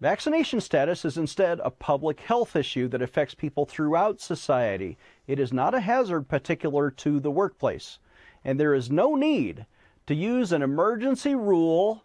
Vaccination 0.00 0.60
status 0.60 1.04
is 1.04 1.18
instead 1.18 1.60
a 1.60 1.70
public 1.70 2.20
health 2.20 2.54
issue 2.54 2.86
that 2.88 3.02
affects 3.02 3.34
people 3.34 3.66
throughout 3.66 4.20
society. 4.20 4.96
It 5.26 5.40
is 5.40 5.52
not 5.52 5.74
a 5.74 5.80
hazard 5.80 6.28
particular 6.28 6.90
to 6.92 7.18
the 7.18 7.32
workplace, 7.32 7.98
and 8.44 8.60
there 8.60 8.74
is 8.74 8.90
no 8.90 9.16
need 9.16 9.66
to 10.06 10.14
use 10.14 10.52
an 10.52 10.62
emergency 10.62 11.34
rule 11.34 12.04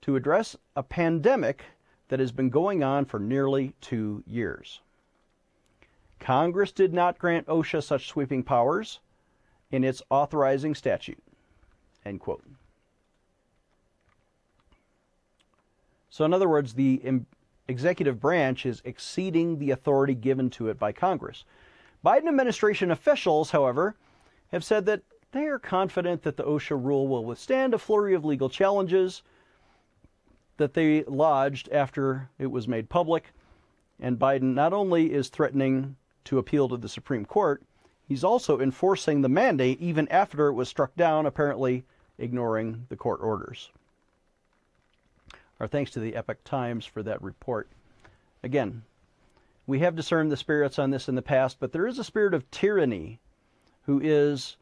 to 0.00 0.16
address 0.16 0.56
a 0.74 0.82
pandemic 0.82 1.64
that 2.08 2.20
has 2.20 2.32
been 2.32 2.48
going 2.48 2.82
on 2.82 3.04
for 3.04 3.20
nearly 3.20 3.74
two 3.80 4.22
years. 4.26 4.80
Congress 6.22 6.70
did 6.70 6.94
not 6.94 7.18
grant 7.18 7.46
OSHA 7.48 7.82
such 7.82 8.06
sweeping 8.06 8.44
powers 8.44 9.00
in 9.72 9.82
its 9.82 10.02
authorizing 10.08 10.74
statute. 10.74 11.22
End 12.04 12.20
quote. 12.20 12.44
So, 16.10 16.24
in 16.24 16.32
other 16.32 16.48
words, 16.48 16.74
the 16.74 17.02
executive 17.66 18.20
branch 18.20 18.64
is 18.66 18.82
exceeding 18.84 19.58
the 19.58 19.72
authority 19.72 20.14
given 20.14 20.48
to 20.50 20.68
it 20.68 20.78
by 20.78 20.92
Congress. 20.92 21.44
Biden 22.04 22.28
administration 22.28 22.90
officials, 22.90 23.50
however, 23.50 23.96
have 24.52 24.62
said 24.62 24.86
that 24.86 25.02
they 25.32 25.46
are 25.46 25.58
confident 25.58 26.22
that 26.22 26.36
the 26.36 26.44
OSHA 26.44 26.84
rule 26.84 27.08
will 27.08 27.24
withstand 27.24 27.74
a 27.74 27.78
flurry 27.78 28.14
of 28.14 28.24
legal 28.24 28.48
challenges 28.48 29.22
that 30.58 30.74
they 30.74 31.02
lodged 31.04 31.68
after 31.72 32.28
it 32.38 32.50
was 32.50 32.68
made 32.68 32.88
public. 32.88 33.32
And 33.98 34.18
Biden 34.18 34.54
not 34.54 34.72
only 34.72 35.12
is 35.12 35.28
threatening 35.28 35.96
to 36.24 36.38
appeal 36.38 36.68
to 36.68 36.76
the 36.76 36.88
Supreme 36.88 37.24
Court, 37.24 37.62
he's 38.06 38.24
also 38.24 38.60
enforcing 38.60 39.20
the 39.20 39.28
mandate 39.28 39.80
even 39.80 40.08
after 40.08 40.48
it 40.48 40.54
was 40.54 40.68
struck 40.68 40.94
down, 40.96 41.26
apparently 41.26 41.84
ignoring 42.18 42.86
the 42.88 42.96
court 42.96 43.20
orders. 43.22 43.70
Our 45.60 45.68
thanks 45.68 45.90
to 45.92 46.00
the 46.00 46.16
Epoch 46.16 46.42
Times 46.44 46.84
for 46.84 47.02
that 47.02 47.22
report. 47.22 47.68
Again, 48.42 48.82
we 49.66 49.78
have 49.78 49.94
discerned 49.94 50.32
the 50.32 50.36
spirits 50.36 50.78
on 50.78 50.90
this 50.90 51.08
in 51.08 51.14
the 51.14 51.22
past, 51.22 51.58
but 51.60 51.72
there 51.72 51.86
is 51.86 51.98
a 51.98 52.04
spirit 52.04 52.34
of 52.34 52.50
tyranny 52.50 53.20
who 53.82 54.00
is 54.02 54.56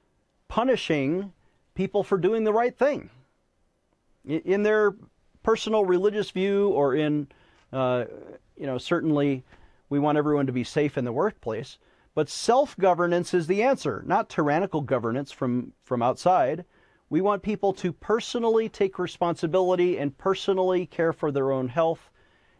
punishing 0.48 1.32
people 1.74 2.02
for 2.02 2.18
doing 2.18 2.44
the 2.44 2.52
right 2.52 2.76
thing 2.76 3.10
in 4.26 4.62
their 4.62 4.94
personal 5.42 5.84
religious 5.84 6.30
view 6.30 6.68
or 6.68 6.94
in, 6.94 7.26
uh, 7.72 8.04
you 8.56 8.66
know, 8.66 8.76
certainly 8.76 9.42
we 9.90 9.98
want 9.98 10.16
everyone 10.16 10.46
to 10.46 10.52
be 10.52 10.64
safe 10.64 10.96
in 10.96 11.04
the 11.04 11.12
workplace. 11.12 11.76
But 12.14 12.30
self 12.30 12.76
governance 12.78 13.34
is 13.34 13.46
the 13.46 13.62
answer, 13.62 14.02
not 14.06 14.30
tyrannical 14.30 14.80
governance 14.80 15.30
from, 15.30 15.72
from 15.84 16.00
outside. 16.02 16.64
We 17.08 17.20
want 17.20 17.42
people 17.42 17.72
to 17.74 17.92
personally 17.92 18.68
take 18.68 18.98
responsibility 18.98 19.98
and 19.98 20.16
personally 20.16 20.86
care 20.86 21.12
for 21.12 21.30
their 21.30 21.50
own 21.52 21.68
health. 21.68 22.10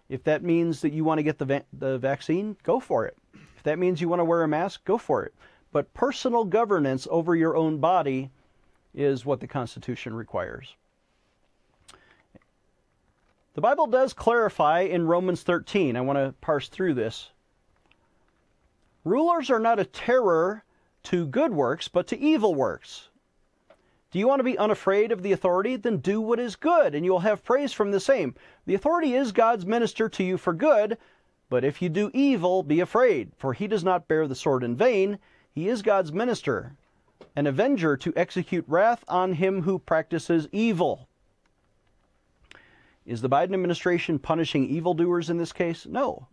If 0.08 0.24
that 0.24 0.42
means 0.42 0.80
that 0.82 0.92
you 0.92 1.04
want 1.04 1.18
to 1.18 1.22
get 1.22 1.38
the, 1.38 1.44
va- 1.44 1.64
the 1.72 1.98
vaccine, 1.98 2.56
go 2.64 2.80
for 2.80 3.06
it. 3.06 3.16
If 3.56 3.62
that 3.62 3.78
means 3.78 4.00
you 4.00 4.08
want 4.08 4.20
to 4.20 4.24
wear 4.24 4.42
a 4.42 4.48
mask, 4.48 4.84
go 4.84 4.98
for 4.98 5.24
it. 5.24 5.34
But 5.72 5.94
personal 5.94 6.44
governance 6.44 7.06
over 7.10 7.36
your 7.36 7.56
own 7.56 7.78
body 7.78 8.30
is 8.92 9.24
what 9.24 9.38
the 9.38 9.46
Constitution 9.46 10.14
requires. 10.14 10.74
The 13.54 13.60
Bible 13.60 13.88
does 13.88 14.12
clarify 14.12 14.82
in 14.82 15.08
Romans 15.08 15.42
13. 15.42 15.96
I 15.96 16.00
want 16.02 16.18
to 16.18 16.34
parse 16.40 16.68
through 16.68 16.94
this. 16.94 17.30
Rulers 19.04 19.50
are 19.50 19.58
not 19.58 19.80
a 19.80 19.84
terror 19.84 20.62
to 21.04 21.26
good 21.26 21.52
works, 21.52 21.88
but 21.88 22.06
to 22.08 22.18
evil 22.18 22.54
works. 22.54 23.08
Do 24.12 24.20
you 24.20 24.28
want 24.28 24.38
to 24.38 24.44
be 24.44 24.56
unafraid 24.56 25.10
of 25.10 25.22
the 25.22 25.32
authority? 25.32 25.74
Then 25.74 25.96
do 25.98 26.20
what 26.20 26.38
is 26.38 26.54
good, 26.54 26.94
and 26.94 27.04
you 27.04 27.10
will 27.10 27.20
have 27.20 27.42
praise 27.42 27.72
from 27.72 27.90
the 27.90 27.98
same. 27.98 28.36
The 28.66 28.74
authority 28.74 29.14
is 29.14 29.32
God's 29.32 29.66
minister 29.66 30.08
to 30.08 30.22
you 30.22 30.38
for 30.38 30.52
good, 30.52 30.96
but 31.48 31.64
if 31.64 31.82
you 31.82 31.88
do 31.88 32.12
evil, 32.14 32.62
be 32.62 32.78
afraid, 32.78 33.32
for 33.36 33.52
he 33.52 33.66
does 33.66 33.82
not 33.82 34.06
bear 34.06 34.28
the 34.28 34.36
sword 34.36 34.62
in 34.62 34.76
vain. 34.76 35.18
He 35.52 35.68
is 35.68 35.82
God's 35.82 36.12
minister, 36.12 36.76
an 37.34 37.48
avenger 37.48 37.96
to 37.96 38.12
execute 38.14 38.64
wrath 38.68 39.04
on 39.08 39.32
him 39.32 39.62
who 39.62 39.80
practices 39.80 40.46
evil. 40.52 41.08
Is 43.06 43.22
the 43.22 43.28
Biden 43.28 43.54
administration 43.54 44.18
punishing 44.18 44.68
evildoers 44.68 45.30
in 45.30 45.38
this 45.38 45.52
case? 45.52 45.86
No. 45.86 46.28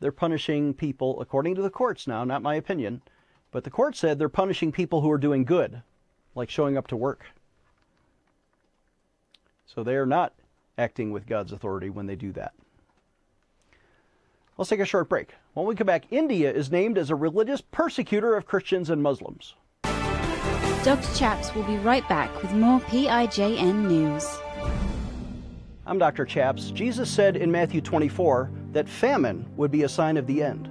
They're 0.00 0.12
punishing 0.12 0.74
people, 0.74 1.20
according 1.20 1.54
to 1.56 1.62
the 1.62 1.70
courts 1.70 2.06
now, 2.06 2.24
not 2.24 2.42
my 2.42 2.54
opinion, 2.54 3.02
but 3.50 3.64
the 3.64 3.70
court 3.70 3.96
said 3.96 4.18
they're 4.18 4.28
punishing 4.28 4.72
people 4.72 5.00
who 5.00 5.10
are 5.10 5.18
doing 5.18 5.44
good, 5.44 5.82
like 6.34 6.50
showing 6.50 6.76
up 6.76 6.86
to 6.88 6.96
work. 6.96 7.26
So 9.66 9.82
they 9.82 9.96
are 9.96 10.06
not 10.06 10.34
acting 10.76 11.12
with 11.12 11.26
God's 11.26 11.52
authority 11.52 11.90
when 11.90 12.06
they 12.06 12.16
do 12.16 12.32
that. 12.32 12.52
Let's 14.56 14.70
take 14.70 14.80
a 14.80 14.84
short 14.84 15.08
break. 15.08 15.34
When 15.54 15.66
we 15.66 15.76
come 15.76 15.86
back, 15.86 16.04
India 16.10 16.52
is 16.52 16.70
named 16.70 16.98
as 16.98 17.10
a 17.10 17.14
religious 17.14 17.60
persecutor 17.60 18.34
of 18.34 18.46
Christians 18.46 18.90
and 18.90 19.02
Muslims. 19.02 19.54
Dr. 20.84 21.14
Chaps 21.16 21.54
will 21.54 21.64
be 21.64 21.76
right 21.78 22.08
back 22.08 22.42
with 22.42 22.52
more 22.52 22.80
PIJN 22.80 23.86
news. 23.86 24.38
I'm 25.88 25.98
Dr. 25.98 26.26
Chaps. 26.26 26.70
Jesus 26.70 27.10
said 27.10 27.34
in 27.34 27.50
Matthew 27.50 27.80
24 27.80 28.50
that 28.72 28.86
famine 28.86 29.48
would 29.56 29.70
be 29.70 29.84
a 29.84 29.88
sign 29.88 30.18
of 30.18 30.26
the 30.26 30.42
end. 30.42 30.66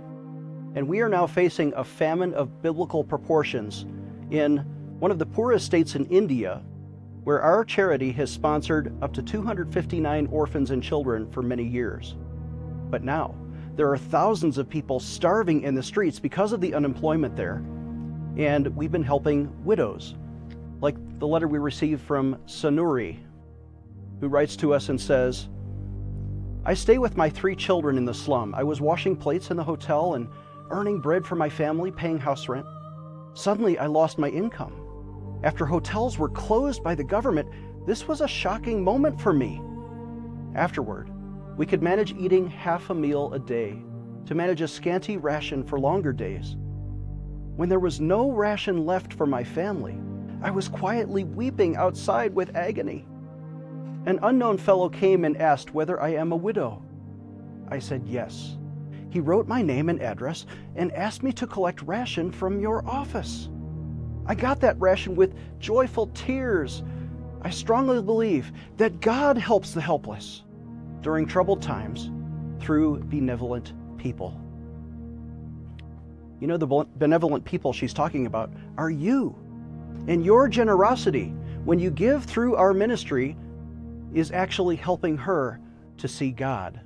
And 0.75 0.87
we 0.87 1.01
are 1.01 1.09
now 1.09 1.25
facing 1.25 1.73
a 1.73 1.83
famine 1.83 2.35
of 2.35 2.61
biblical 2.61 3.03
proportions 3.03 3.87
in 4.29 4.57
one 4.99 5.09
of 5.09 5.17
the 5.17 5.25
poorest 5.25 5.65
states 5.65 5.95
in 5.95 6.05
India, 6.05 6.61
where 7.23 7.41
our 7.41 7.65
charity 7.65 8.11
has 8.11 8.29
sponsored 8.29 8.93
up 9.01 9.11
to 9.13 9.23
259 9.23 10.27
orphans 10.27 10.69
and 10.69 10.83
children 10.83 11.31
for 11.31 11.41
many 11.41 11.63
years. 11.63 12.15
But 12.91 13.03
now, 13.03 13.33
there 13.75 13.91
are 13.91 13.97
thousands 13.97 14.59
of 14.59 14.69
people 14.69 14.99
starving 14.99 15.63
in 15.63 15.73
the 15.73 15.81
streets 15.81 16.19
because 16.19 16.51
of 16.51 16.61
the 16.61 16.75
unemployment 16.75 17.35
there, 17.35 17.63
and 18.37 18.67
we've 18.75 18.91
been 18.91 19.01
helping 19.01 19.51
widows, 19.65 20.13
like 20.79 20.95
the 21.17 21.27
letter 21.27 21.47
we 21.47 21.57
received 21.57 22.03
from 22.03 22.35
Sanuri, 22.45 23.17
who 24.19 24.27
writes 24.27 24.55
to 24.57 24.73
us 24.73 24.89
and 24.89 24.99
says, 24.99 25.49
I 26.65 26.73
stay 26.73 26.97
with 26.97 27.15
my 27.17 27.29
three 27.29 27.55
children 27.55 27.97
in 27.97 28.05
the 28.05 28.13
slum. 28.13 28.53
I 28.53 28.63
was 28.63 28.81
washing 28.81 29.15
plates 29.15 29.51
in 29.51 29.57
the 29.57 29.63
hotel 29.63 30.15
and 30.15 30.27
earning 30.69 30.99
bread 30.99 31.25
for 31.25 31.35
my 31.35 31.49
family, 31.49 31.91
paying 31.91 32.19
house 32.19 32.49
rent. 32.49 32.65
Suddenly, 33.33 33.77
I 33.77 33.85
lost 33.85 34.17
my 34.17 34.29
income. 34.29 35.39
After 35.43 35.65
hotels 35.65 36.17
were 36.17 36.29
closed 36.29 36.83
by 36.83 36.95
the 36.95 37.03
government, 37.03 37.47
this 37.85 38.07
was 38.07 38.21
a 38.21 38.27
shocking 38.27 38.83
moment 38.83 39.21
for 39.21 39.31
me. 39.31 39.61
Afterward, 40.55 41.09
we 41.55 41.65
could 41.65 41.81
manage 41.81 42.13
eating 42.15 42.47
half 42.47 42.89
a 42.89 42.93
meal 42.93 43.33
a 43.33 43.39
day 43.39 43.81
to 44.25 44.35
manage 44.35 44.61
a 44.61 44.67
scanty 44.67 45.15
ration 45.15 45.63
for 45.63 45.79
longer 45.79 46.11
days. 46.11 46.57
When 47.55 47.69
there 47.69 47.79
was 47.79 48.01
no 48.01 48.29
ration 48.31 48.85
left 48.85 49.13
for 49.13 49.25
my 49.25 49.43
family, 49.43 49.97
I 50.41 50.51
was 50.51 50.67
quietly 50.67 51.23
weeping 51.23 51.77
outside 51.77 52.35
with 52.35 52.55
agony. 52.55 53.07
An 54.07 54.19
unknown 54.23 54.57
fellow 54.57 54.87
came 54.87 55.25
and 55.25 55.35
asked 55.35 55.73
whether 55.73 56.01
I 56.01 56.11
am 56.13 56.31
a 56.31 56.35
widow. 56.37 56.81
I 57.67 57.79
said 57.79 58.03
yes. 58.05 58.57
He 59.09 59.19
wrote 59.19 59.49
my 59.49 59.61
name 59.61 59.89
and 59.89 60.01
address 60.01 60.45
and 60.77 60.93
asked 60.93 61.23
me 61.23 61.33
to 61.33 61.45
collect 61.45 61.81
ration 61.81 62.31
from 62.31 62.61
your 62.61 62.87
office. 62.87 63.49
I 64.25 64.33
got 64.33 64.61
that 64.61 64.79
ration 64.79 65.13
with 65.13 65.35
joyful 65.59 66.07
tears. 66.13 66.83
I 67.41 67.49
strongly 67.49 68.01
believe 68.01 68.53
that 68.77 69.01
God 69.01 69.37
helps 69.37 69.73
the 69.73 69.81
helpless 69.81 70.43
during 71.01 71.25
troubled 71.25 71.61
times 71.61 72.09
through 72.61 73.03
benevolent 73.03 73.73
people. 73.97 74.41
You 76.39 76.47
know, 76.47 76.55
the 76.55 76.87
benevolent 76.95 77.43
people 77.43 77.73
she's 77.73 77.93
talking 77.93 78.25
about 78.25 78.53
are 78.77 78.89
you. 78.89 79.35
And 80.07 80.23
your 80.23 80.47
generosity, 80.47 81.33
when 81.65 81.77
you 81.77 81.91
give 81.91 82.23
through 82.23 82.55
our 82.55 82.73
ministry, 82.73 83.35
is 84.13 84.31
actually 84.31 84.75
helping 84.75 85.17
her 85.17 85.59
to 85.97 86.07
see 86.07 86.31
God. 86.31 86.79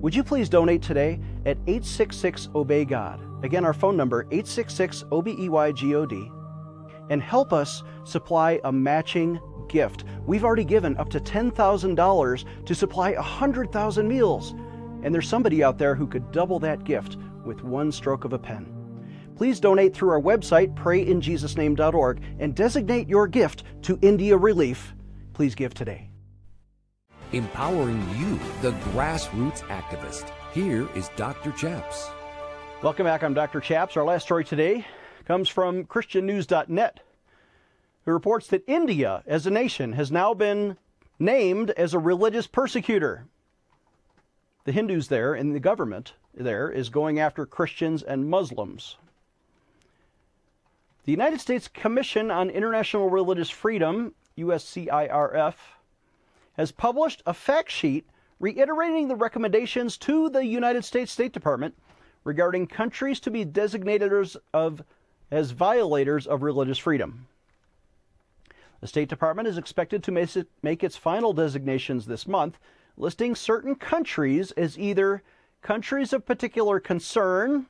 Would 0.00 0.14
you 0.14 0.24
please 0.24 0.48
donate 0.48 0.82
today 0.82 1.20
at 1.46 1.56
866 1.66 2.50
Obey 2.54 2.84
God? 2.84 3.20
Again, 3.44 3.64
our 3.64 3.74
phone 3.74 3.96
number 3.96 4.22
866 4.30 5.04
O 5.10 5.22
B 5.22 5.34
E 5.38 5.48
Y 5.48 5.72
G 5.72 5.94
O 5.94 6.04
D 6.06 6.30
and 7.10 7.22
help 7.22 7.52
us 7.52 7.82
supply 8.04 8.60
a 8.64 8.72
matching 8.72 9.40
gift. 9.68 10.04
We've 10.26 10.44
already 10.44 10.64
given 10.64 10.96
up 10.96 11.10
to 11.10 11.20
$10,000 11.20 12.64
to 12.66 12.74
supply 12.74 13.12
100,000 13.12 14.08
meals, 14.08 14.52
and 15.02 15.14
there's 15.14 15.28
somebody 15.28 15.62
out 15.62 15.78
there 15.78 15.94
who 15.94 16.06
could 16.06 16.32
double 16.32 16.58
that 16.60 16.84
gift 16.84 17.16
with 17.44 17.62
one 17.62 17.92
stroke 17.92 18.24
of 18.24 18.32
a 18.32 18.38
pen. 18.38 18.70
Please 19.36 19.58
donate 19.58 19.94
through 19.94 20.10
our 20.10 20.20
website, 20.20 20.74
prayinjesusname.org, 20.74 22.22
and 22.38 22.54
designate 22.54 23.08
your 23.08 23.26
gift 23.26 23.64
to 23.82 23.98
India 24.00 24.36
Relief. 24.36 24.94
Please 25.34 25.54
give 25.54 25.74
today. 25.74 26.08
Empowering 27.32 28.00
you, 28.16 28.38
the 28.62 28.72
grassroots 28.92 29.60
activist. 29.68 30.30
Here 30.52 30.88
is 30.94 31.10
Dr. 31.16 31.52
Chaps. 31.52 32.08
Welcome 32.82 33.04
back. 33.04 33.22
I'm 33.22 33.34
Dr. 33.34 33.60
Chaps. 33.60 33.96
Our 33.96 34.04
last 34.04 34.22
story 34.22 34.44
today 34.44 34.86
comes 35.26 35.48
from 35.48 35.84
ChristianNews.net 35.84 37.00
who 38.04 38.12
reports 38.12 38.48
that 38.48 38.64
India, 38.66 39.22
as 39.26 39.46
a 39.46 39.50
nation, 39.50 39.94
has 39.94 40.12
now 40.12 40.34
been 40.34 40.76
named 41.18 41.70
as 41.70 41.94
a 41.94 41.98
religious 41.98 42.46
persecutor. 42.46 43.26
The 44.64 44.72
Hindus 44.72 45.08
there 45.08 45.34
and 45.34 45.54
the 45.54 45.60
government 45.60 46.14
there 46.34 46.70
is 46.70 46.88
going 46.88 47.18
after 47.18 47.46
Christians 47.46 48.02
and 48.02 48.28
Muslims. 48.28 48.96
The 51.04 51.12
United 51.12 51.40
States 51.40 51.68
Commission 51.68 52.30
on 52.30 52.50
International 52.50 53.10
Religious 53.10 53.50
Freedom, 53.50 54.14
USCIRF, 54.38 55.54
has 56.54 56.72
published 56.72 57.22
a 57.26 57.34
fact 57.34 57.70
sheet 57.70 58.06
reiterating 58.40 59.08
the 59.08 59.16
recommendations 59.16 59.96
to 59.98 60.28
the 60.28 60.44
United 60.44 60.84
States 60.84 61.12
State 61.12 61.32
Department 61.32 61.74
regarding 62.24 62.66
countries 62.66 63.20
to 63.20 63.30
be 63.30 63.44
designated 63.44 64.12
as, 64.12 64.36
of, 64.52 64.82
as 65.30 65.52
violators 65.52 66.26
of 66.26 66.42
religious 66.42 66.78
freedom. 66.78 67.26
The 68.80 68.88
State 68.88 69.08
Department 69.08 69.48
is 69.48 69.56
expected 69.56 70.02
to 70.04 70.46
make 70.62 70.84
its 70.84 70.96
final 70.96 71.32
designations 71.32 72.06
this 72.06 72.26
month, 72.26 72.58
listing 72.96 73.34
certain 73.34 73.74
countries 73.74 74.50
as 74.52 74.78
either 74.78 75.22
countries 75.62 76.12
of 76.12 76.26
particular 76.26 76.80
concern 76.80 77.66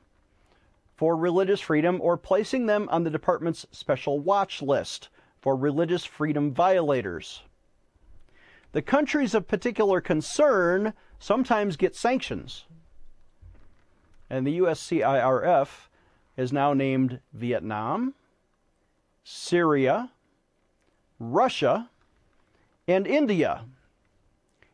for 0.95 1.15
religious 1.15 1.61
freedom 1.61 1.99
or 2.01 2.17
placing 2.17 2.65
them 2.65 2.87
on 2.91 3.03
the 3.03 3.09
department's 3.09 3.65
special 3.71 4.19
watch 4.19 4.61
list 4.61 5.09
for 5.45 5.55
religious 5.55 6.03
freedom 6.03 6.51
violators. 6.51 7.43
The 8.71 8.81
countries 8.81 9.35
of 9.35 9.47
particular 9.47 10.01
concern 10.01 10.93
sometimes 11.19 11.77
get 11.77 11.95
sanctions. 11.95 12.65
And 14.27 14.47
the 14.47 14.57
USCIRF 14.57 15.67
is 16.35 16.51
now 16.51 16.73
named 16.73 17.19
Vietnam, 17.31 18.15
Syria, 19.23 20.09
Russia, 21.19 21.91
and 22.87 23.05
India. 23.05 23.65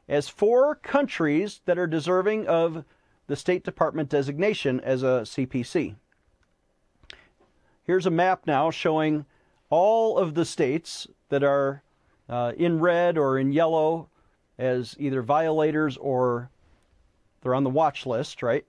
as 0.08 0.30
four 0.30 0.76
countries 0.76 1.60
that 1.66 1.78
are 1.78 1.86
deserving 1.86 2.48
of 2.48 2.86
the 3.28 3.36
State 3.36 3.66
Department 3.66 4.08
designation 4.08 4.80
as 4.80 5.04
a 5.04 5.24
CPC. 5.26 5.96
Here's 7.84 8.06
a 8.06 8.10
map 8.10 8.48
now 8.48 8.72
showing 8.72 9.26
all 9.72 10.20
of 10.20 10.36
the 10.36 10.46
states 10.46 11.08
that 11.30 11.44
are 11.44 11.82
uh, 12.30 12.52
in 12.58 12.80
red 12.80 13.18
or 13.18 13.40
in 13.40 13.52
yellow 13.52 14.08
as 14.60 14.96
either 15.00 15.24
violators 15.24 15.98
or 15.98 16.52
they're 17.42 17.56
on 17.56 17.64
the 17.64 17.70
watch 17.72 18.06
list, 18.06 18.44
right? 18.44 18.66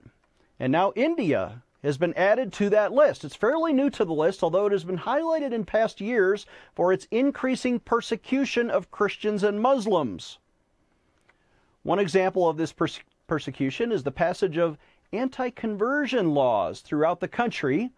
And 0.59 0.71
now 0.71 0.91
India 0.95 1.61
has 1.83 1.97
been 1.97 2.13
added 2.15 2.51
to 2.53 2.69
that 2.69 2.93
list. 2.93 3.23
It's 3.23 3.35
fairly 3.35 3.73
new 3.73 3.89
to 3.91 4.05
the 4.05 4.13
list, 4.13 4.41
although 4.41 4.65
it 4.65 4.71
has 4.71 4.85
been 4.85 4.97
highlighted 4.97 5.51
in 5.51 5.65
past 5.65 6.01
years 6.01 6.45
for 6.73 6.93
its 6.93 7.07
increasing 7.11 7.79
persecution 7.79 8.71
of 8.71 8.89
Christians 8.89 9.43
and 9.43 9.61
Muslims. 9.61 10.39
One 11.83 11.99
example 11.99 12.47
of 12.47 12.55
this 12.55 12.71
perse- 12.71 13.01
persecution 13.27 13.91
is 13.91 14.03
the 14.03 14.11
passage 14.11 14.57
of 14.57 14.77
anti 15.11 15.49
conversion 15.49 16.33
laws 16.33 16.79
throughout 16.79 17.19
the 17.19 17.27
country. 17.27 17.91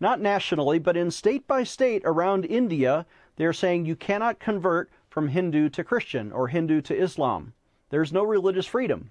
Not 0.00 0.18
nationally, 0.18 0.78
but 0.78 0.96
in 0.96 1.10
state 1.10 1.46
by 1.46 1.62
state 1.62 2.02
around 2.06 2.46
India, 2.46 3.04
they're 3.36 3.52
saying 3.52 3.84
you 3.84 3.94
cannot 3.94 4.40
convert 4.40 4.90
from 5.10 5.28
Hindu 5.28 5.68
to 5.68 5.84
Christian 5.84 6.32
or 6.32 6.48
Hindu 6.48 6.80
to 6.82 6.96
Islam. 6.96 7.52
There's 7.90 8.12
no 8.12 8.24
religious 8.24 8.66
freedom. 8.66 9.10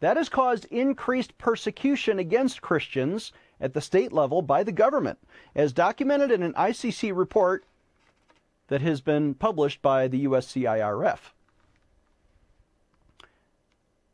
That 0.00 0.16
has 0.16 0.28
caused 0.28 0.64
increased 0.64 1.38
persecution 1.38 2.18
against 2.18 2.60
Christians 2.60 3.32
at 3.60 3.72
the 3.72 3.80
state 3.80 4.12
level 4.12 4.42
by 4.42 4.64
the 4.64 4.72
government, 4.72 5.20
as 5.54 5.72
documented 5.72 6.32
in 6.32 6.42
an 6.42 6.54
ICC 6.54 7.16
report 7.16 7.64
that 8.66 8.80
has 8.80 9.00
been 9.00 9.34
published 9.34 9.80
by 9.80 10.08
the 10.08 10.24
USCIRF. 10.24 11.18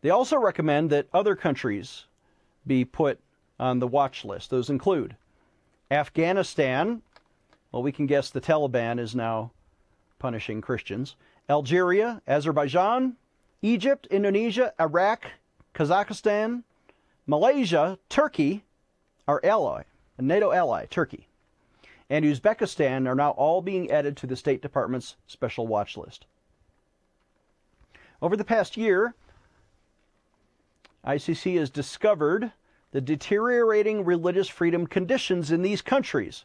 They 0.02 0.10
also 0.10 0.36
recommend 0.36 0.90
that 0.90 1.08
other 1.14 1.34
countries 1.34 2.04
be 2.66 2.84
put 2.84 3.18
on 3.58 3.78
the 3.78 3.86
watch 3.86 4.24
list. 4.24 4.50
Those 4.50 4.68
include 4.68 5.16
Afghanistan. 5.90 7.02
Well, 7.72 7.82
we 7.82 7.92
can 7.92 8.06
guess 8.06 8.30
the 8.30 8.40
Taliban 8.40 8.98
is 8.98 9.14
now 9.14 9.52
punishing 10.18 10.60
Christians. 10.60 11.16
Algeria, 11.48 12.22
Azerbaijan, 12.26 13.16
Egypt, 13.62 14.06
Indonesia, 14.10 14.72
Iraq, 14.78 15.30
Kazakhstan, 15.74 16.62
Malaysia, 17.26 17.98
Turkey, 18.08 18.64
our 19.26 19.40
ally, 19.44 19.82
a 20.16 20.22
NATO 20.22 20.52
ally, 20.52 20.86
Turkey, 20.86 21.28
and 22.10 22.24
Uzbekistan 22.24 23.06
are 23.06 23.14
now 23.14 23.30
all 23.30 23.60
being 23.60 23.90
added 23.90 24.16
to 24.16 24.26
the 24.26 24.36
State 24.36 24.62
Department's 24.62 25.16
special 25.26 25.66
watch 25.66 25.96
list. 25.96 26.26
Over 28.20 28.36
the 28.36 28.44
past 28.44 28.76
year, 28.76 29.14
ICC 31.06 31.58
has 31.58 31.70
discovered 31.70 32.52
the 32.90 33.00
deteriorating 33.00 34.04
religious 34.04 34.48
freedom 34.48 34.86
conditions 34.86 35.50
in 35.50 35.62
these 35.62 35.82
countries, 35.82 36.44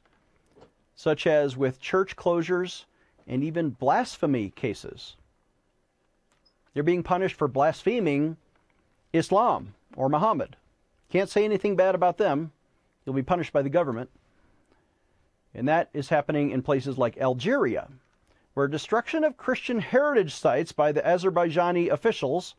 such 0.95 1.25
as 1.25 1.55
with 1.55 1.79
church 1.79 2.15
closures 2.15 2.85
and 3.27 3.43
even 3.43 3.69
blasphemy 3.69 4.49
cases. 4.49 5.15
They're 6.73 6.83
being 6.83 7.03
punished 7.03 7.35
for 7.35 7.47
blaspheming 7.47 8.37
Islam 9.13 9.75
or 9.95 10.09
Muhammad. 10.09 10.57
Can't 11.09 11.29
say 11.29 11.45
anything 11.45 11.75
bad 11.75 11.95
about 11.95 12.17
them. 12.17 12.51
You'll 13.05 13.15
be 13.15 13.21
punished 13.21 13.53
by 13.53 13.61
the 13.61 13.69
government. 13.69 14.09
And 15.53 15.67
that 15.67 15.89
is 15.93 16.09
happening 16.09 16.49
in 16.49 16.63
places 16.63 16.97
like 16.97 17.17
Algeria, 17.17 17.89
where 18.55 18.67
destruction 18.67 19.23
of 19.23 19.37
Christian 19.37 19.79
heritage 19.79 20.33
sites 20.33 20.71
by 20.71 20.91
the 20.91 21.01
Azerbaijani 21.01 21.91
officials 21.91 22.55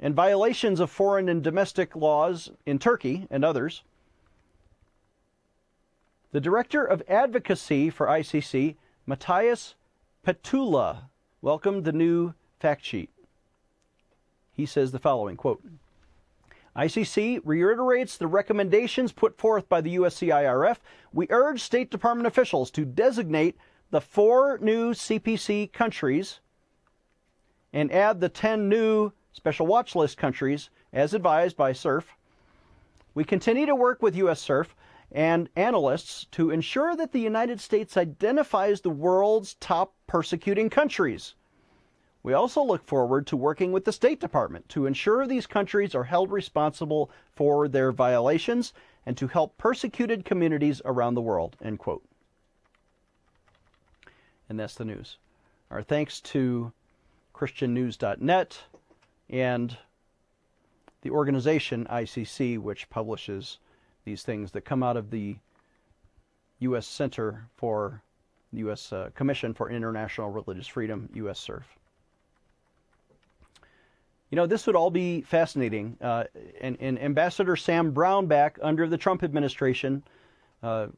and 0.00 0.14
violations 0.14 0.80
of 0.80 0.90
foreign 0.90 1.28
and 1.28 1.42
domestic 1.42 1.96
laws 1.96 2.50
in 2.66 2.78
Turkey 2.78 3.26
and 3.30 3.44
others. 3.44 3.82
The 6.30 6.40
director 6.40 6.84
of 6.84 7.02
advocacy 7.08 7.90
for 7.90 8.06
ICC, 8.06 8.76
Matias 9.06 9.74
Perttula, 10.24 11.04
welcomed 11.40 11.84
the 11.84 11.92
new 11.92 12.34
fact 12.60 12.84
sheet. 12.84 13.10
He 14.52 14.66
says 14.66 14.92
the 14.92 14.98
following 14.98 15.36
quote, 15.36 15.62
ICC 16.76 17.40
reiterates 17.44 18.16
the 18.16 18.26
recommendations 18.26 19.10
put 19.10 19.36
forth 19.36 19.68
by 19.68 19.80
the 19.80 19.96
USCIRF. 19.96 20.76
We 21.12 21.26
urge 21.30 21.60
State 21.60 21.90
Department 21.90 22.26
officials 22.26 22.70
to 22.72 22.84
designate 22.84 23.56
the 23.90 24.00
four 24.00 24.58
new 24.58 24.92
CPC 24.92 25.72
countries 25.72 26.40
and 27.72 27.90
add 27.90 28.20
the 28.20 28.28
10 28.28 28.68
new 28.68 29.12
special 29.38 29.68
watch 29.68 29.94
list 29.94 30.18
countries, 30.18 30.68
as 30.92 31.14
advised 31.14 31.56
by 31.56 31.72
SURF. 31.72 32.16
We 33.14 33.22
continue 33.22 33.66
to 33.66 33.74
work 33.76 34.02
with 34.02 34.16
USCIRF 34.16 34.66
and 35.12 35.48
analysts 35.54 36.26
to 36.32 36.50
ensure 36.50 36.96
that 36.96 37.12
the 37.12 37.20
United 37.20 37.60
States 37.60 37.96
identifies 37.96 38.80
the 38.80 38.90
world's 38.90 39.54
top 39.54 39.94
persecuting 40.08 40.68
countries. 40.68 41.36
We 42.24 42.32
also 42.32 42.64
look 42.64 42.84
forward 42.84 43.28
to 43.28 43.36
working 43.36 43.70
with 43.70 43.84
the 43.84 43.92
State 43.92 44.18
Department 44.18 44.68
to 44.70 44.86
ensure 44.86 45.24
these 45.24 45.46
countries 45.46 45.94
are 45.94 46.04
held 46.04 46.32
responsible 46.32 47.12
for 47.36 47.68
their 47.68 47.92
violations 47.92 48.72
and 49.06 49.16
to 49.18 49.28
help 49.28 49.56
persecuted 49.56 50.24
communities 50.24 50.82
around 50.84 51.14
the 51.14 51.22
world. 51.22 51.56
End 51.62 51.78
quote. 51.78 52.02
And 54.48 54.58
that's 54.58 54.74
the 54.74 54.84
news. 54.84 55.16
Our 55.70 55.82
thanks 55.82 56.20
to 56.22 56.72
ChristianNews.net 57.34 58.64
and 59.30 59.76
the 61.02 61.10
organization 61.10 61.86
ICC, 61.90 62.58
which 62.58 62.90
publishes 62.90 63.58
these 64.04 64.22
things 64.22 64.52
that 64.52 64.62
come 64.62 64.82
out 64.82 64.96
of 64.96 65.10
the 65.10 65.36
U.S. 66.60 66.86
Center 66.86 67.48
for 67.56 68.02
the 68.52 68.58
U.S. 68.60 68.92
Uh, 68.92 69.10
Commission 69.14 69.54
for 69.54 69.70
International 69.70 70.30
Religious 70.30 70.66
Freedom, 70.66 71.08
USCIRF. 71.14 71.62
You 74.30 74.36
know, 74.36 74.46
this 74.46 74.66
would 74.66 74.76
all 74.76 74.90
be 74.90 75.22
fascinating. 75.22 75.96
Uh, 76.00 76.24
and, 76.60 76.76
and, 76.80 77.00
Ambassador 77.00 77.56
Sam 77.56 77.92
Brownback, 77.92 78.58
under 78.60 78.86
the 78.86 78.98
Trump 78.98 79.22
administration, 79.22 80.02
uh, 80.62 80.88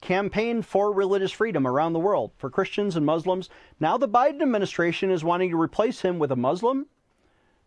campaigned 0.00 0.66
for 0.66 0.92
religious 0.92 1.32
freedom 1.32 1.66
around 1.66 1.94
the 1.94 1.98
world 1.98 2.30
for 2.36 2.50
Christians 2.50 2.94
and 2.94 3.06
Muslims. 3.06 3.48
Now 3.80 3.96
the 3.96 4.08
Biden 4.08 4.42
administration 4.42 5.10
is 5.10 5.24
wanting 5.24 5.50
to 5.50 5.60
replace 5.60 6.02
him 6.02 6.18
with 6.18 6.30
a 6.30 6.36
Muslim 6.36 6.86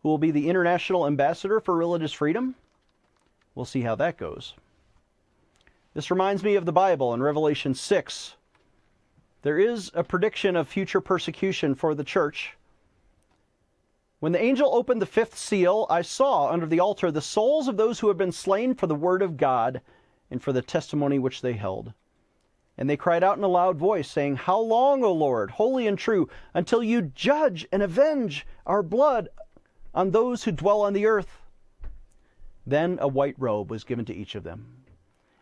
who 0.08 0.12
will 0.12 0.17
be 0.17 0.32
the 0.32 0.48
international 0.48 1.06
ambassador 1.06 1.60
for 1.60 1.76
religious 1.76 2.13
freedom. 2.13 2.56
We'll 3.54 3.65
see 3.65 3.82
how 3.82 3.96
that 3.96 4.15
goes. 4.15 4.54
This 5.93 6.10
reminds 6.10 6.43
me 6.43 6.56
of 6.56 6.65
the 6.65 6.72
Bible 6.72 7.13
in 7.13 7.22
Revelation 7.22 7.74
6. 7.74 8.38
There 9.41 9.60
is 9.60 9.91
a 9.93 10.06
prediction 10.06 10.56
of 10.56 10.70
future 10.70 11.02
persecution 11.02 11.76
for 11.76 11.93
the 11.93 12.06
church. 12.06 12.56
When 14.22 14.32
the 14.32 14.41
angel 14.41 14.74
opened 14.74 15.02
the 15.02 15.06
fifth 15.06 15.38
seal, 15.38 15.86
I 15.89 16.04
saw 16.04 16.48
under 16.48 16.67
the 16.67 16.80
altar 16.80 17.12
the 17.12 17.20
souls 17.20 17.67
of 17.67 17.76
those 17.76 18.00
who 18.00 18.08
had 18.08 18.17
been 18.17 18.32
slain 18.32 18.76
for 18.76 18.88
the 18.88 18.96
word 18.96 19.22
of 19.22 19.36
God 19.36 19.82
and 20.32 20.41
for 20.41 20.54
the 20.54 20.62
testimony 20.62 21.20
which 21.20 21.41
they 21.41 21.52
held. 21.52 21.91
And 22.78 22.89
they 22.89 22.96
cried 22.96 23.26
out 23.26 23.38
in 23.38 23.43
a 23.43 23.50
loud 23.50 23.76
voice, 23.76 24.10
saying, 24.10 24.38
How 24.38 24.58
long, 24.58 25.04
O 25.04 25.12
Lord, 25.12 25.52
holy 25.52 25.86
and 25.86 26.00
true, 26.00 26.30
until 26.54 26.82
you 26.82 27.02
judge 27.02 27.67
and 27.74 27.84
avenge 27.84 28.48
our 28.65 28.82
blood 28.82 29.28
on 29.97 30.12
those 30.12 30.43
who 30.43 30.51
dwell 30.51 30.81
on 30.81 30.93
the 30.93 31.07
earth. 31.07 31.41
Then 32.67 32.99
a 33.01 33.07
white 33.07 33.33
robe 33.39 33.71
was 33.71 33.83
given 33.83 34.05
to 34.05 34.13
each 34.13 34.36
of 34.36 34.43
them. 34.43 34.67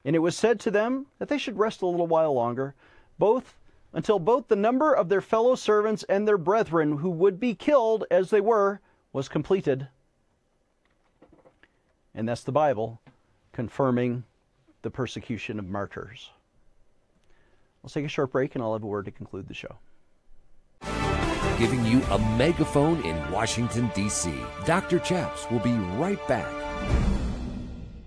And 0.05 0.15
it 0.15 0.19
was 0.19 0.37
said 0.37 0.61
to 0.61 0.71
them 0.71 1.07
that 1.19 1.27
they 1.27 1.37
should 1.37 1.59
rest 1.59 1.81
a 1.81 1.85
little 1.85 2.07
while 2.07 2.33
longer, 2.33 2.73
both 3.19 3.57
until 3.91 4.17
both 4.17 4.47
the 4.47 4.55
number 4.55 4.93
of 4.93 5.09
their 5.09 5.19
fellow 5.19 5.55
servants 5.55 6.03
and 6.03 6.25
their 6.25 6.37
brethren 6.37 6.99
who 6.99 7.09
would 7.09 7.37
be 7.37 7.53
killed 7.53 8.05
as 8.09 8.29
they 8.29 8.39
were 8.39 8.79
was 9.11 9.27
completed. 9.27 9.89
And 12.13 12.27
that's 12.27 12.43
the 12.43 12.53
Bible 12.53 13.01
confirming 13.51 14.23
the 14.83 14.89
persecution 14.89 15.59
of 15.59 15.67
martyrs. 15.67 16.29
Let's 17.83 17.93
take 17.93 18.05
a 18.05 18.09
short 18.09 18.31
break 18.31 18.55
and 18.55 18.63
I'll 18.63 18.73
have 18.73 18.83
a 18.83 18.87
word 18.87 19.05
to 19.05 19.11
conclude 19.11 19.49
the 19.49 19.53
show 19.53 19.75
giving 21.57 21.85
you 21.85 22.01
a 22.11 22.19
megaphone 22.37 23.01
in 23.05 23.31
Washington, 23.31 23.89
D.C. 23.95 24.33
Dr. 24.65 24.99
Chaps 24.99 25.49
will 25.49 25.59
be 25.59 25.71
right 25.71 26.19
back. 26.27 26.51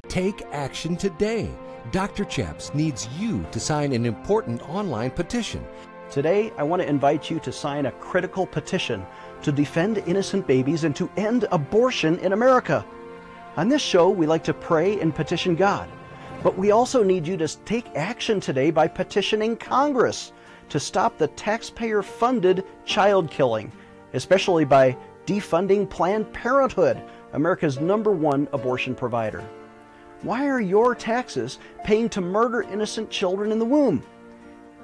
Take 0.08 0.42
action 0.52 0.96
today. 0.96 1.50
Dr. 1.90 2.26
Chaps 2.26 2.74
needs 2.74 3.08
you 3.18 3.46
to 3.50 3.58
sign 3.58 3.92
an 3.92 4.04
important 4.04 4.68
online 4.68 5.11
petition. 5.11 5.66
Today, 6.11 6.52
I 6.58 6.62
want 6.62 6.82
to 6.82 6.88
invite 6.88 7.30
you 7.30 7.40
to 7.40 7.50
sign 7.50 7.87
a 7.87 7.92
critical 7.92 8.46
petition 8.46 9.06
to 9.42 9.50
defend 9.50 9.98
innocent 9.98 10.46
babies 10.46 10.84
and 10.84 10.94
to 10.96 11.11
end 11.16 11.46
abortion 11.50 12.18
in 12.18 12.32
America. 12.34 12.84
On 13.56 13.68
this 13.68 13.82
show, 13.82 14.11
we 14.11 14.26
like 14.26 14.44
to 14.44 14.54
pray 14.54 15.00
and 15.00 15.14
petition 15.14 15.54
God, 15.54 15.88
but 16.42 16.58
we 16.58 16.70
also 16.70 17.02
need 17.02 17.26
you 17.26 17.38
to 17.38 17.48
take 17.64 17.96
action 17.96 18.40
today 18.40 18.70
by 18.70 18.88
petitioning 18.88 19.56
Congress 19.56 20.32
to 20.68 20.81
stop 20.81 21.18
the 21.18 21.28
taxpayer 21.28 22.02
funded 22.02 22.64
child 22.85 23.31
killing, 23.31 23.72
especially 24.12 24.64
by 24.64 24.96
defunding 25.26 25.88
Planned 25.88 26.33
Parenthood, 26.33 27.02
America's 27.33 27.81
number 27.81 28.12
one 28.12 28.48
abortion 28.52 28.94
provider. 28.94 29.44
Why 30.22 30.48
are 30.48 30.61
your 30.61 30.94
taxes 30.94 31.59
paying 31.85 32.09
to 32.11 32.20
murder 32.20 32.62
innocent 32.62 33.11
children 33.11 33.52
in 33.52 33.59
the 33.59 33.64
womb? 33.64 34.02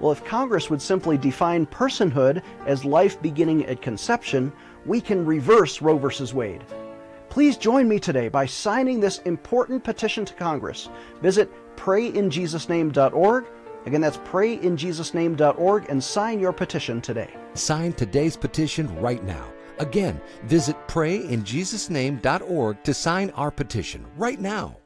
Well, 0.00 0.12
if 0.12 0.24
Congress 0.24 0.70
would 0.70 0.82
simply 0.82 1.16
define 1.16 1.66
personhood 1.66 2.42
as 2.66 2.84
life 2.84 3.20
beginning 3.22 3.64
at 3.66 3.82
conception, 3.82 4.52
we 4.86 5.00
can 5.00 5.24
reverse 5.24 5.80
Roe 5.80 5.98
v. 5.98 6.32
Wade. 6.32 6.64
Please 7.30 7.56
join 7.56 7.88
me 7.88 7.98
today 7.98 8.28
by 8.28 8.46
signing 8.46 9.00
this 9.00 9.18
important 9.18 9.82
petition 9.82 10.24
to 10.24 10.34
Congress. 10.34 10.88
Visit 11.20 11.50
prayinjesusname.org. 11.76 13.44
Again, 13.86 14.00
that's 14.00 14.16
prayinjesusname.org 14.18 15.86
and 15.90 16.02
sign 16.02 16.40
your 16.40 16.52
petition 16.52 17.00
today. 17.00 17.34
Sign 17.54 17.92
today's 17.92 18.36
petition 18.36 18.94
right 19.00 19.22
now. 19.22 19.52
Again, 19.78 20.20
visit 20.44 20.76
prayinjesusname.org 20.88 22.82
to 22.82 22.94
sign 22.94 23.30
our 23.30 23.50
petition 23.50 24.06
right 24.16 24.40
now. 24.40 24.78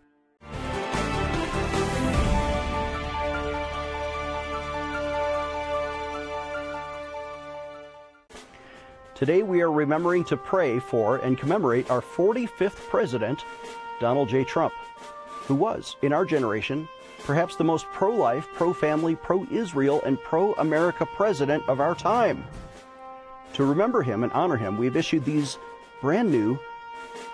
Today 9.14 9.42
we 9.42 9.60
are 9.62 9.72
remembering 9.72 10.24
to 10.24 10.36
pray 10.36 10.78
for 10.78 11.16
and 11.18 11.36
commemorate 11.36 11.90
our 11.90 12.00
45th 12.00 12.76
president, 12.88 13.44
Donald 14.00 14.28
J. 14.28 14.44
Trump, 14.44 14.72
who 15.46 15.56
was, 15.56 15.96
in 16.02 16.12
our 16.12 16.24
generation, 16.24 16.88
perhaps 17.28 17.56
the 17.56 17.62
most 17.64 17.84
pro 17.92 18.10
life, 18.10 18.48
pro 18.54 18.72
family, 18.72 19.14
pro 19.14 19.46
Israel, 19.50 20.00
and 20.06 20.18
pro 20.22 20.54
America 20.54 21.04
president 21.04 21.62
of 21.68 21.78
our 21.78 21.94
time. 21.94 22.42
To 23.52 23.66
remember 23.66 24.00
him 24.00 24.22
and 24.22 24.32
honor 24.32 24.56
him, 24.56 24.78
we've 24.78 24.96
issued 24.96 25.26
these 25.26 25.58
brand 26.00 26.30
new 26.30 26.58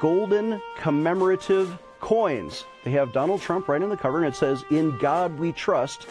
golden 0.01 0.61
commemorative 0.77 1.79
coins. 2.01 2.65
They 2.83 2.91
have 2.91 3.13
Donald 3.13 3.41
Trump 3.41 3.69
right 3.69 3.81
on 3.81 3.89
the 3.89 3.97
cover, 3.97 4.19
and 4.19 4.27
it 4.27 4.37
says, 4.37 4.65
In 4.69 4.99
God 4.99 5.39
We 5.39 5.53
Trust, 5.53 6.09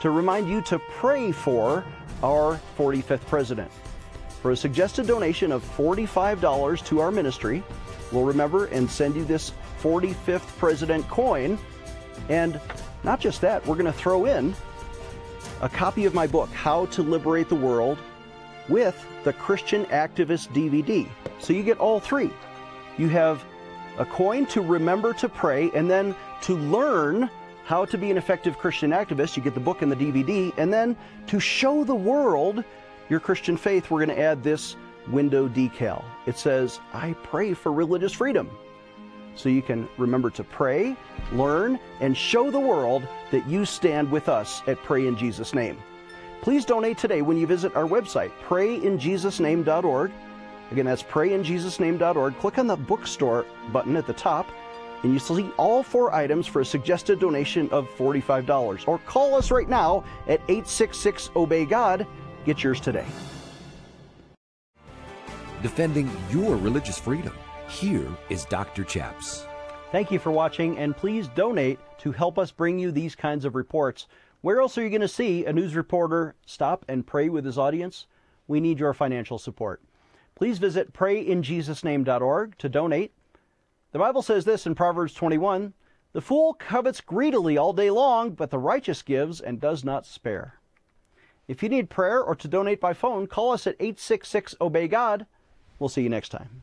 to 0.00 0.10
remind 0.10 0.46
you 0.46 0.60
to 0.62 0.78
pray 0.78 1.32
for 1.32 1.86
our 2.22 2.60
45th 2.76 3.26
president. 3.28 3.72
For 4.42 4.50
a 4.50 4.56
suggested 4.56 5.06
donation 5.06 5.52
of 5.52 5.64
$45 5.64 6.84
to 6.84 7.00
our 7.00 7.10
ministry, 7.10 7.62
we'll 8.12 8.24
remember 8.24 8.66
and 8.66 8.90
send 8.90 9.16
you 9.16 9.24
this 9.24 9.52
45th 9.80 10.46
President 10.58 11.08
coin. 11.08 11.58
And 12.28 12.60
not 13.04 13.20
just 13.20 13.40
that, 13.40 13.66
we're 13.66 13.74
going 13.74 13.86
to 13.86 13.92
throw 13.92 14.26
in 14.26 14.54
a 15.60 15.68
copy 15.68 16.04
of 16.04 16.14
my 16.14 16.26
book, 16.26 16.48
How 16.50 16.86
to 16.86 17.02
Liberate 17.02 17.48
the 17.48 17.54
World, 17.54 17.98
with 18.68 19.06
the 19.24 19.32
Christian 19.32 19.84
Activist 19.86 20.48
DVD. 20.48 21.08
So 21.38 21.52
you 21.52 21.62
get 21.62 21.78
all 21.78 22.00
three. 22.00 22.30
You 22.98 23.08
have 23.08 23.44
a 23.98 24.04
coin 24.04 24.46
to 24.46 24.60
remember 24.60 25.12
to 25.14 25.28
pray, 25.28 25.70
and 25.74 25.90
then 25.90 26.14
to 26.42 26.56
learn 26.56 27.30
how 27.64 27.84
to 27.84 27.96
be 27.96 28.10
an 28.10 28.16
effective 28.16 28.58
Christian 28.58 28.90
activist, 28.90 29.36
you 29.36 29.42
get 29.42 29.54
the 29.54 29.60
book 29.60 29.82
and 29.82 29.92
the 29.92 29.96
DVD, 29.96 30.52
and 30.58 30.72
then 30.72 30.96
to 31.28 31.38
show 31.38 31.84
the 31.84 31.94
world 31.94 32.64
your 33.08 33.20
Christian 33.20 33.56
faith, 33.56 33.90
we're 33.90 34.04
going 34.04 34.16
to 34.16 34.22
add 34.22 34.42
this 34.42 34.76
window 35.08 35.48
decal. 35.48 36.04
It 36.26 36.36
says, 36.38 36.80
I 36.92 37.14
pray 37.22 37.54
for 37.54 37.72
religious 37.72 38.12
freedom. 38.12 38.50
So 39.34 39.48
you 39.48 39.62
can 39.62 39.88
remember 39.98 40.30
to 40.30 40.44
pray, 40.44 40.96
learn, 41.32 41.78
and 42.00 42.16
show 42.16 42.50
the 42.50 42.60
world 42.60 43.06
that 43.30 43.46
you 43.48 43.64
stand 43.64 44.10
with 44.10 44.28
us 44.28 44.62
at 44.66 44.82
Pray 44.82 45.06
in 45.06 45.16
Jesus' 45.16 45.54
Name. 45.54 45.78
Please 46.42 46.64
donate 46.64 46.98
today 46.98 47.22
when 47.22 47.36
you 47.36 47.46
visit 47.46 47.74
our 47.76 47.86
website, 47.86 48.32
prayinjesusname.org. 48.46 50.12
Again, 50.70 50.86
that's 50.86 51.02
prayinjesusname.org. 51.02 52.38
Click 52.38 52.58
on 52.58 52.66
the 52.66 52.76
bookstore 52.76 53.46
button 53.72 53.96
at 53.96 54.06
the 54.06 54.12
top, 54.12 54.48
and 55.02 55.12
you'll 55.12 55.20
see 55.20 55.50
all 55.56 55.82
four 55.82 56.12
items 56.12 56.46
for 56.46 56.60
a 56.60 56.64
suggested 56.64 57.20
donation 57.20 57.68
of 57.70 57.88
$45. 57.96 58.88
Or 58.88 58.98
call 58.98 59.34
us 59.34 59.50
right 59.50 59.68
now 59.68 60.04
at 60.26 60.40
866 60.48 61.30
Obey 61.36 61.64
God 61.64 62.06
Get 62.44 62.62
yours 62.62 62.80
today. 62.80 63.06
Defending 65.62 66.10
your 66.30 66.56
religious 66.56 66.98
freedom. 66.98 67.32
Here 67.72 68.06
is 68.28 68.44
Dr. 68.44 68.84
Chaps. 68.84 69.46
Thank 69.92 70.12
you 70.12 70.18
for 70.18 70.30
watching, 70.30 70.76
and 70.76 70.94
please 70.94 71.28
donate 71.28 71.80
to 71.98 72.12
help 72.12 72.38
us 72.38 72.52
bring 72.52 72.78
you 72.78 72.92
these 72.92 73.16
kinds 73.16 73.46
of 73.46 73.54
reports. 73.54 74.06
Where 74.42 74.60
else 74.60 74.76
are 74.76 74.82
you 74.82 74.90
going 74.90 75.00
to 75.00 75.08
see 75.08 75.46
a 75.46 75.54
news 75.54 75.74
reporter 75.74 76.34
stop 76.44 76.84
and 76.86 77.06
pray 77.06 77.30
with 77.30 77.46
his 77.46 77.58
audience? 77.58 78.06
We 78.46 78.60
need 78.60 78.78
your 78.78 78.92
financial 78.92 79.38
support. 79.38 79.82
Please 80.34 80.58
visit 80.58 80.92
prayinjesusname.org 80.92 82.58
to 82.58 82.68
donate. 82.68 83.14
The 83.92 83.98
Bible 83.98 84.22
says 84.22 84.44
this 84.44 84.66
in 84.66 84.74
Proverbs 84.74 85.14
21 85.14 85.72
The 86.12 86.20
fool 86.20 86.52
covets 86.52 87.00
greedily 87.00 87.56
all 87.56 87.72
day 87.72 87.90
long, 87.90 88.32
but 88.32 88.50
the 88.50 88.58
righteous 88.58 89.00
gives 89.00 89.40
and 89.40 89.58
does 89.58 89.82
not 89.82 90.04
spare. 90.04 90.60
If 91.48 91.62
you 91.62 91.70
need 91.70 91.90
prayer 91.90 92.22
or 92.22 92.36
to 92.36 92.46
donate 92.46 92.80
by 92.80 92.92
phone, 92.92 93.26
call 93.26 93.50
us 93.50 93.66
at 93.66 93.76
866 93.80 94.56
Obey 94.60 94.88
God. 94.88 95.26
We'll 95.78 95.88
see 95.88 96.02
you 96.02 96.10
next 96.10 96.28
time. 96.28 96.62